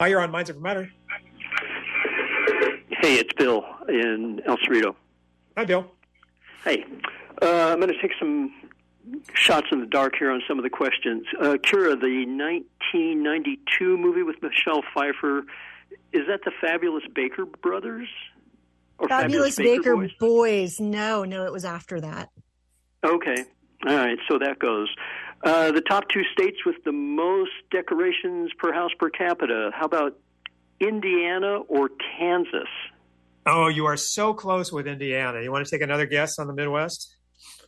[0.00, 0.90] Hi, you're on Minds Over Matter.
[3.02, 4.94] Hey, it's Bill in El Cerrito.
[5.56, 5.86] Hi, Bill.
[6.64, 6.84] Hey,
[7.40, 8.52] uh, I'm going to take some
[9.32, 11.24] shots in the dark here on some of the questions.
[11.40, 15.44] Uh, Kira, the 1992 movie with Michelle Pfeiffer,
[16.12, 18.08] is that the Fabulous Baker Brothers?
[18.98, 20.10] Or Fabulous, Baker, Boys?
[20.20, 20.80] Boys.
[20.80, 22.28] No, no, it was after that.
[23.02, 23.44] Okay.
[23.86, 24.18] All right.
[24.28, 24.88] So that goes.
[25.42, 29.70] Uh, the top two states with the most decorations per house per capita.
[29.74, 30.18] How about
[30.80, 31.88] Indiana or
[32.18, 32.68] Kansas?
[33.46, 35.40] Oh, you are so close with Indiana.
[35.42, 37.16] You want to take another guess on the Midwest?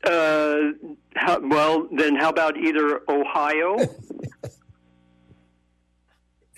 [0.05, 0.73] Uh,
[1.14, 3.77] how, well, then how about either Ohio?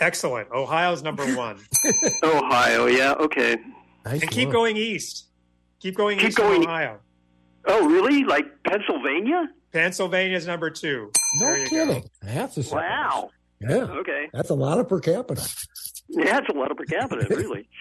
[0.00, 0.50] Excellent.
[0.50, 1.58] Ohio's number one.
[2.24, 3.56] Ohio, yeah, okay.
[4.04, 5.28] and keep going east.
[5.80, 6.98] Keep going Keep east of going- Ohio.
[7.66, 8.24] Oh, really?
[8.24, 9.48] Like Pennsylvania?
[9.72, 11.10] Pennsylvania's number two.
[11.40, 12.02] No kidding.
[12.02, 12.08] go.
[12.22, 12.90] That's a surprise.
[12.90, 13.30] Wow.
[13.60, 13.76] Yeah.
[13.76, 14.28] Okay.
[14.32, 15.48] That's a lot of per capita.
[16.08, 17.68] Yeah, it's a lot of per capita, really.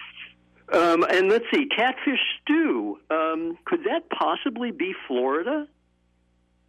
[0.72, 2.98] Um, and let's see, catfish stew.
[3.10, 5.68] Um, could that possibly be Florida?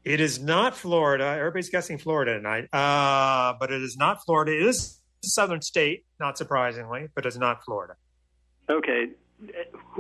[0.04, 1.26] It is not Florida.
[1.26, 2.70] Everybody's guessing Florida tonight.
[2.72, 4.54] Uh, but it is not Florida.
[4.54, 7.96] It is a southern state, not surprisingly, but it's not Florida.
[8.70, 9.08] Okay.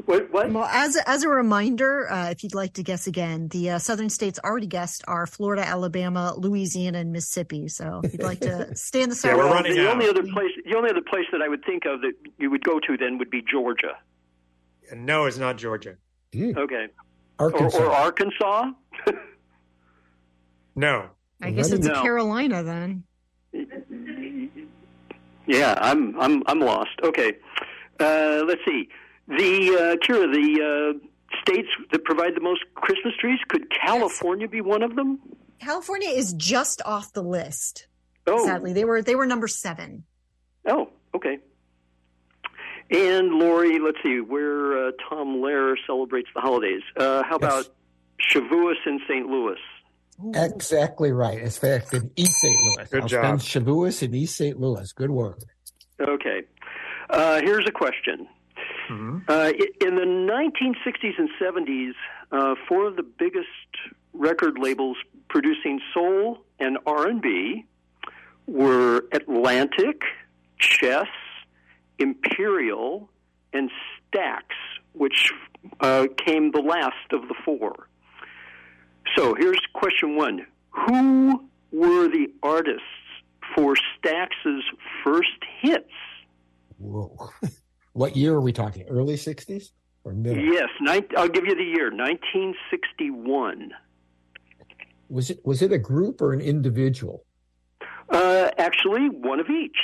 [0.05, 0.31] What?
[0.31, 0.51] what?
[0.51, 3.79] Well, as a, as a reminder, uh, if you'd like to guess again, the uh,
[3.79, 7.67] southern states already guessed are Florida, Alabama, Louisiana, and Mississippi.
[7.67, 10.75] So if you'd like to stay in the south, Well, the only other place, the
[10.75, 13.29] only other place that I would think of that you would go to then would
[13.29, 13.97] be Georgia.
[14.93, 15.95] No, it's not Georgia.
[16.35, 16.87] Okay.
[17.39, 17.77] Arkansas.
[17.77, 18.71] Or, or Arkansas.
[20.75, 21.09] No.
[21.41, 22.01] I guess it's No.
[22.01, 23.03] Carolina then.
[25.47, 26.99] Yeah, I'm I'm I'm lost.
[27.03, 27.33] Okay,
[27.99, 28.89] uh, let's see.
[29.27, 31.07] The uh, Kira, the uh,
[31.41, 33.39] states that provide the most Christmas trees.
[33.47, 35.19] Could California be one of them?
[35.59, 37.87] California is just off the list.
[38.27, 38.45] Oh.
[38.45, 40.03] Sadly, they were they were number seven.
[40.67, 41.39] Oh, okay.
[42.91, 46.81] And Lori, let's see where uh, Tom Lehrer celebrates the holidays.
[46.95, 47.67] Uh, how about
[48.31, 49.27] Shavuos in St.
[49.27, 49.57] Louis?
[50.35, 51.39] Exactly right.
[51.39, 52.55] In fact, in East St.
[52.55, 52.87] Louis.
[52.89, 53.41] Good I'll job.
[53.41, 54.59] spend Shavuos in East St.
[54.59, 54.91] Louis.
[54.93, 55.39] Good work.
[55.99, 56.43] Okay.
[57.09, 58.27] Uh, here's a question.
[58.89, 61.93] Uh, in the 1960s and 70s,
[62.31, 63.47] uh, four of the biggest
[64.13, 64.97] record labels
[65.29, 67.65] producing soul and R&B
[68.47, 70.03] were Atlantic,
[70.59, 71.07] Chess,
[71.99, 73.09] Imperial,
[73.53, 73.71] and
[74.13, 74.43] Stax,
[74.93, 75.31] which
[75.79, 77.87] uh, came the last of the four.
[79.15, 82.81] So here's question one: Who were the artists
[83.55, 84.63] for Stax's
[85.03, 85.89] first hits?
[86.77, 87.31] Whoa.
[87.95, 88.85] What year are we talking?
[88.89, 89.69] Early 60s
[90.03, 90.43] or middle?
[90.43, 93.71] Yes, nine, I'll give you the year 1961.
[95.07, 97.23] Was it was it a group or an individual?
[98.09, 99.77] Uh, actually, one of each.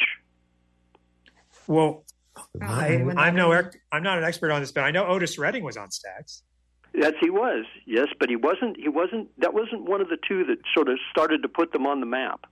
[1.68, 2.04] Well,
[2.62, 3.78] I, I'm no, is.
[3.94, 6.42] I'm not an expert on this, but I know Otis Redding was on Stax.
[6.94, 7.64] Yes, he was.
[7.86, 8.76] Yes, but he wasn't.
[8.76, 9.30] He wasn't.
[9.40, 12.06] That wasn't one of the two that sort of started to put them on the
[12.08, 12.46] map.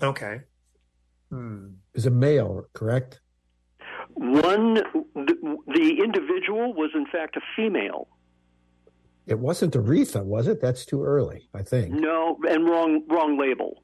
[0.00, 0.42] Okay.
[1.32, 3.18] It was a male, correct?
[4.14, 8.08] One, the, the individual was in fact a female.
[9.26, 10.60] It wasn't Aretha, was it?
[10.60, 11.92] That's too early, I think.
[11.92, 13.82] No, and wrong, wrong label.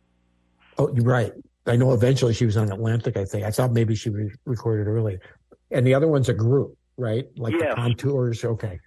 [0.78, 1.32] Oh, you're right.
[1.66, 3.44] I know eventually she was on Atlantic, I think.
[3.44, 5.18] I thought maybe she re- recorded early.
[5.70, 7.26] And the other one's a group, right?
[7.36, 7.70] Like Yes.
[7.70, 8.44] the contours.
[8.44, 8.78] Okay.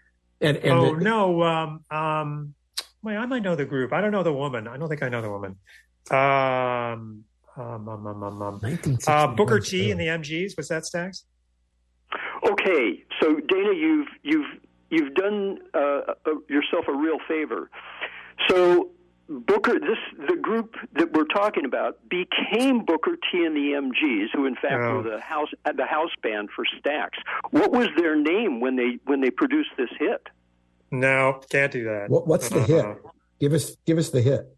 [0.41, 2.53] And, and oh the- no, um, um,
[3.01, 3.91] wait, I might know the group.
[3.93, 4.67] I don't know the woman.
[4.67, 5.57] I don't think I know the woman.
[6.11, 7.23] Um,
[7.55, 8.61] um, um, um, um, um.
[9.07, 11.23] Uh, Booker T and the MGs was that Stax?
[12.45, 14.45] Okay, so Dana, you've you've
[14.89, 17.69] you've done uh, uh, yourself a real favor.
[18.49, 18.89] So
[19.29, 19.97] Booker, this
[20.29, 24.73] the group that we're talking about became Booker T and the MGs, who in fact
[24.81, 24.97] Oh.
[24.97, 27.09] were the house uh, the house band for Stax.
[27.51, 30.27] What was their name when they when they produced this hit?
[30.91, 32.09] No, can't do that.
[32.09, 32.85] what, what's the hit?
[32.85, 32.95] Uh,
[33.39, 34.55] Give us give us the hit.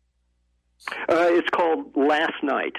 [1.09, 2.75] Uh, it's called Last Night.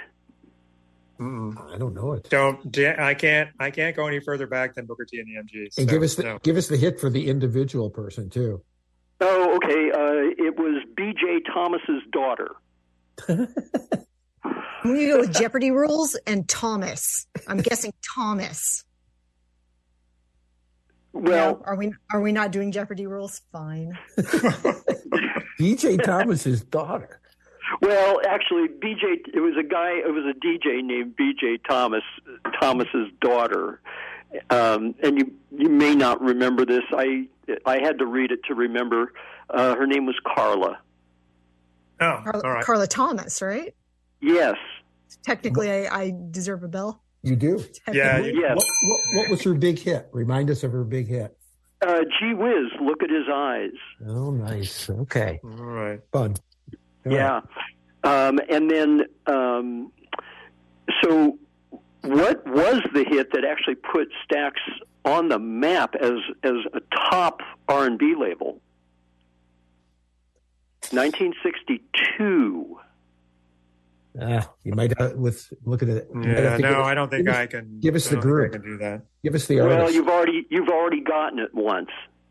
[1.19, 2.29] I don't know it.
[2.29, 2.79] Don't.
[2.79, 3.51] I can't.
[3.59, 5.79] I can't go any further back than Booker T and the MGs.
[5.79, 6.39] And give us the no.
[6.43, 8.62] give us the hit for the individual person too.
[9.21, 9.91] Oh, okay.
[9.91, 11.41] Uh, it was B.J.
[11.53, 12.51] Thomas's daughter.
[13.29, 13.49] I'm
[14.85, 17.27] going to go with Jeopardy rules and Thomas.
[17.49, 18.85] I'm guessing Thomas.
[21.12, 23.41] Well, No, are we are we not doing Jeopardy rules?
[23.53, 23.99] Fine.
[25.59, 27.21] DJ Thomas's daughter.
[27.81, 29.19] Well, actually, BJ.
[29.35, 29.91] It was a guy.
[29.99, 32.03] It was a DJ named BJ Thomas.
[32.61, 33.81] Thomas's daughter,
[34.51, 36.83] um, and you you may not remember this.
[36.93, 37.27] I
[37.64, 39.12] I had to read it to remember.
[39.51, 40.79] Uh, her name was Carla.
[42.01, 43.75] Oh, Carla, Carla Thomas, right?
[44.21, 44.57] Yes.
[45.23, 47.01] Technically, I, I deserve a bell.
[47.23, 47.64] You do?
[47.93, 48.19] Yeah.
[48.19, 48.57] you- Yes.
[48.57, 50.09] What, what, what was her big hit?
[50.12, 51.37] Remind us of her big hit.
[51.87, 53.71] Uh, gee whiz, look at his eyes.
[54.09, 54.89] Oh, nice.
[54.91, 55.39] Okay.
[55.45, 56.01] All right.
[56.12, 56.35] Fun.
[57.09, 57.41] Yeah.
[58.05, 59.93] Um, and then, um,
[61.03, 61.39] so
[62.03, 64.53] what was the hit that actually put Stax
[65.05, 66.81] on the map as as a
[67.11, 68.61] top R and B label?
[70.93, 72.79] 1962.
[74.19, 76.09] Ah, you might uh, with look at it.
[76.13, 77.81] you might have Yeah, no, us- I don't think us- I can.
[77.81, 78.51] Give us the group.
[78.51, 79.03] I can do that.
[79.23, 79.95] Give us the Well, artist.
[79.95, 81.91] you've already you've already gotten it once.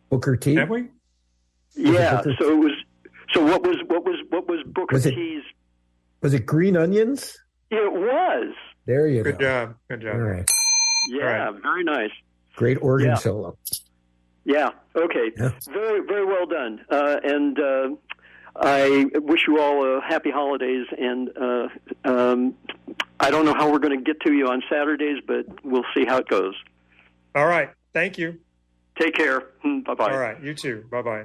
[0.09, 0.55] Booker T.
[0.55, 0.85] Have we?
[1.75, 2.21] Yeah.
[2.39, 2.71] So it was.
[3.33, 5.43] So what was what was what was Booker Was it- T's?
[6.21, 7.37] Was it Green Onions?
[7.69, 8.53] It was.
[8.85, 9.37] There you Good go.
[9.37, 9.75] Good job.
[9.89, 10.15] Good job.
[10.15, 10.45] All right.
[11.09, 11.51] Yeah.
[11.61, 12.11] Very nice.
[12.55, 13.15] Great organ Yeah.
[13.15, 13.57] solo.
[14.43, 14.69] Yeah.
[14.95, 15.31] Okay.
[15.37, 15.51] Yeah.
[15.71, 16.83] Very, very well done.
[16.89, 17.89] Uh, and uh,
[18.55, 20.85] I wish you all a happy holidays.
[20.97, 21.67] And uh,
[22.05, 22.55] um,
[23.19, 26.05] I don't know how we're going to get to you on Saturdays, but we'll see
[26.05, 26.55] how it goes.
[27.35, 27.69] All right.
[27.93, 28.39] Thank you.
[28.99, 29.41] Take care.
[29.63, 30.11] Bye bye.
[30.11, 30.41] All right.
[30.41, 30.85] You too.
[30.89, 31.23] Bye bye.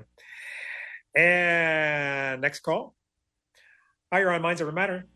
[1.15, 2.95] And next call.
[4.13, 5.07] Hi, you're on Minds Over Matter.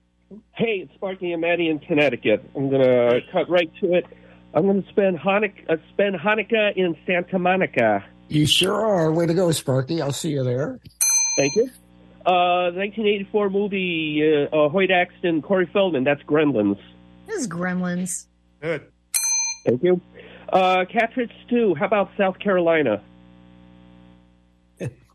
[0.54, 2.48] Hey, it's Sparky and Maddie in Connecticut.
[2.56, 4.06] I'm gonna cut right to it.
[4.54, 8.04] I'm gonna spend Hanukkah, uh, spend Hanukkah in Santa Monica.
[8.28, 9.12] You sure are.
[9.12, 10.00] Way to go, Sparky.
[10.00, 10.80] I'll see you there.
[11.36, 11.70] Thank you.
[12.26, 16.04] Uh, 1984 movie, uh, uh, Hoyt Axton, Corey Feldman.
[16.04, 16.78] That's Gremlins.
[17.26, 18.26] This is Gremlins.
[18.62, 18.90] Good.
[19.66, 20.00] Thank you.
[20.50, 21.74] Uh, Catfish Stew.
[21.74, 23.02] How about South Carolina?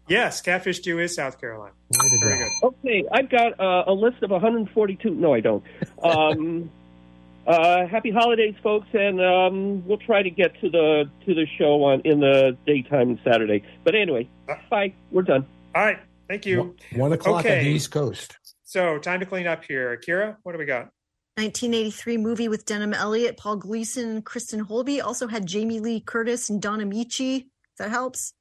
[0.09, 1.73] Yes, Catfish Stew is South Carolina.
[2.21, 2.49] Very good.
[2.63, 5.11] Okay, I've got uh, a list of 142.
[5.11, 5.63] No, I don't.
[6.03, 6.71] Um,
[7.47, 11.83] uh, happy holidays, folks, and um, we'll try to get to the to the show
[11.83, 13.63] on in the daytime Saturday.
[13.83, 14.27] But anyway,
[14.69, 14.93] bye.
[15.11, 15.45] We're done.
[15.75, 15.99] All right.
[16.27, 16.59] Thank you.
[16.59, 17.59] One, one o'clock Okay.
[17.59, 18.37] on the East Coast.
[18.63, 19.93] So, time to clean up here.
[19.93, 20.89] Akira, what do we got?
[21.37, 25.01] 1983 movie with Denholm Elliott, Paul Gleason, and Kristin Holby.
[25.01, 27.41] Also had Jamie Lee Curtis and Don Ameche.
[27.41, 28.33] If that helps.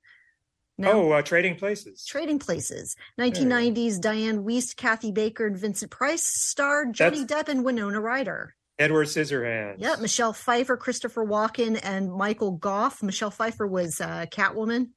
[0.81, 0.93] No.
[0.93, 2.05] Oh, uh, Trading Places.
[2.05, 2.95] Trading Places.
[3.17, 7.65] There you 1990s Dianne Wiest, Kathy Baker, and Vincent Price starred Johnny That's- Depp and
[7.65, 8.55] Winona Ryder.
[8.79, 9.75] Edward Scissorhands.
[9.79, 13.03] Yep, Michelle Pfeiffer, Christopher Walken, and Michael Gough.
[13.03, 14.91] Michelle Pfeiffer was uh, Catwoman.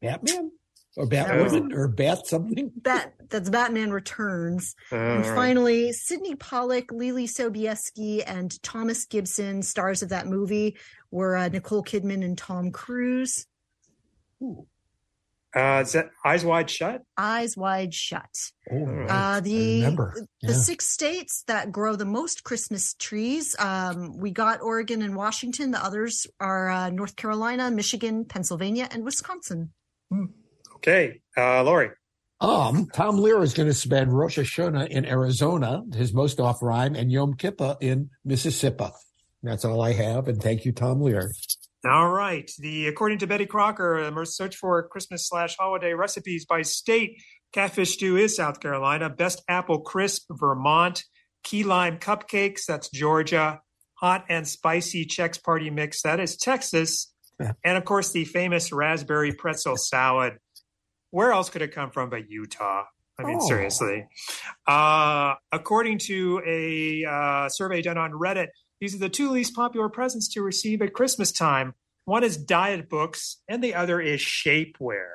[0.00, 0.52] Batman?
[0.96, 1.06] Or Oh.
[1.06, 1.72] Batwoman?
[1.74, 2.72] Or Bat something?
[2.76, 4.74] Bat that's Batman Returns.
[4.90, 5.34] All and right.
[5.36, 10.78] finally, Sydney Pollack, Leelee Sobieski, and Thomas Gibson, stars of that movie,
[11.10, 13.46] were uh, Nicole Kidman and Tom Cruise.
[15.54, 17.02] Uh, is that Eyes Wide Shut?
[17.16, 18.30] Eyes Wide Shut.
[18.70, 19.10] Oh, right.
[19.10, 20.26] Uh, I the remember.
[20.42, 23.56] the six states that grow the most Christmas trees.
[23.58, 25.72] Um, we got Oregon and Washington.
[25.72, 29.72] The others are uh, North Carolina, Michigan, Pennsylvania, and Wisconsin.
[30.76, 31.20] Okay.
[31.36, 31.90] Uh, Lori.
[32.40, 36.94] Um, Tom Lehrer is going to spend Rosh Hashanah in Arizona, his most off rhyme,
[36.94, 38.86] and Yom Kippur in Mississippi.
[39.42, 41.28] That's all I have, and thank you, Tom Lehrer.
[41.84, 42.50] All right.
[42.58, 47.22] The according to Betty Crocker, search for Christmas slash holiday recipes by state.
[47.52, 49.08] Catfish stew is South Carolina.
[49.10, 51.02] Best apple crisp, Vermont.
[51.42, 53.60] Key lime cupcakes, that's Georgia.
[53.94, 57.12] Hot and spicy Chex Party mix, that is Texas.
[57.64, 60.34] And of course, the famous raspberry pretzel salad.
[61.10, 62.84] Where else could it come from but Utah?
[63.18, 63.48] I mean, Oh.
[63.48, 64.06] seriously.
[64.66, 68.48] Uh, according to a uh, survey done on Reddit,
[68.80, 71.74] these are the two least popular presents to receive at Christmas time.
[72.06, 75.10] One is diet books, and the other is shapewear.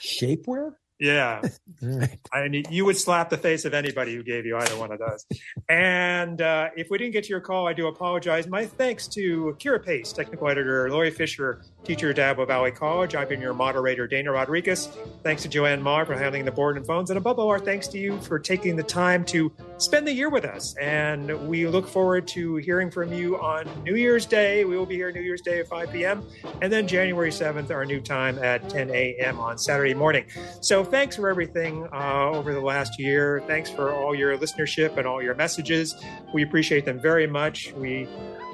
[0.00, 0.74] Shapewear?
[1.00, 1.42] Yeah,
[1.82, 2.18] right.
[2.32, 4.98] I mean, you would slap the face of anybody who gave you either one of
[4.98, 5.24] those.
[5.68, 8.48] and uh, if we didn't get to your call, I do apologize.
[8.48, 13.14] My thanks to Kira Pace, technical editor, Lori Fisher, teacher at Diablo Valley College.
[13.14, 14.90] I've been your moderator, Dana Rodriguez.
[15.22, 17.08] Thanks to Joanne Marr for handling the board and phones.
[17.08, 20.28] And above all, our thanks to you for taking the time to spend the year
[20.28, 20.76] with us.
[20.76, 24.66] And we look forward to hearing from you on New Year's Day.
[24.66, 26.22] We will be here New Year's Day at 5 p.m.
[26.60, 29.40] And then January 7th, our new time at 10 a.m.
[29.40, 30.26] on Saturday morning.
[30.60, 33.42] So thanks for everything uh, over the last year.
[33.46, 35.96] Thanks for all your listenership and all your messages.
[36.34, 37.72] We appreciate them very much.
[37.72, 38.06] We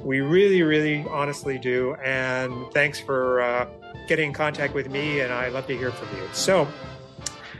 [0.04, 1.94] we really, really, honestly do.
[2.04, 3.68] And thanks for uh,
[4.06, 5.20] getting in contact with me.
[5.20, 6.28] And I love to hear from you.
[6.32, 6.68] So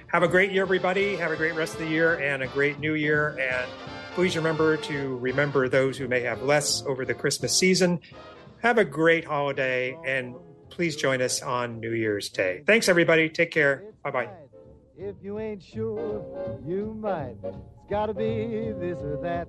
[0.09, 1.17] have a great year, everybody.
[1.17, 3.39] Have a great rest of the year and a great new year.
[3.41, 3.69] And
[4.13, 8.01] please remember to remember those who may have less over the Christmas season.
[8.63, 10.35] Have a great holiday and
[10.69, 12.63] please join us on New Year's Day.
[12.67, 13.29] Thanks, everybody.
[13.29, 13.85] Take care.
[14.03, 14.29] Bye bye.
[14.97, 16.25] If you ain't sure,
[16.67, 17.37] you might.
[17.43, 17.57] It's
[17.91, 19.49] gotta be this or that.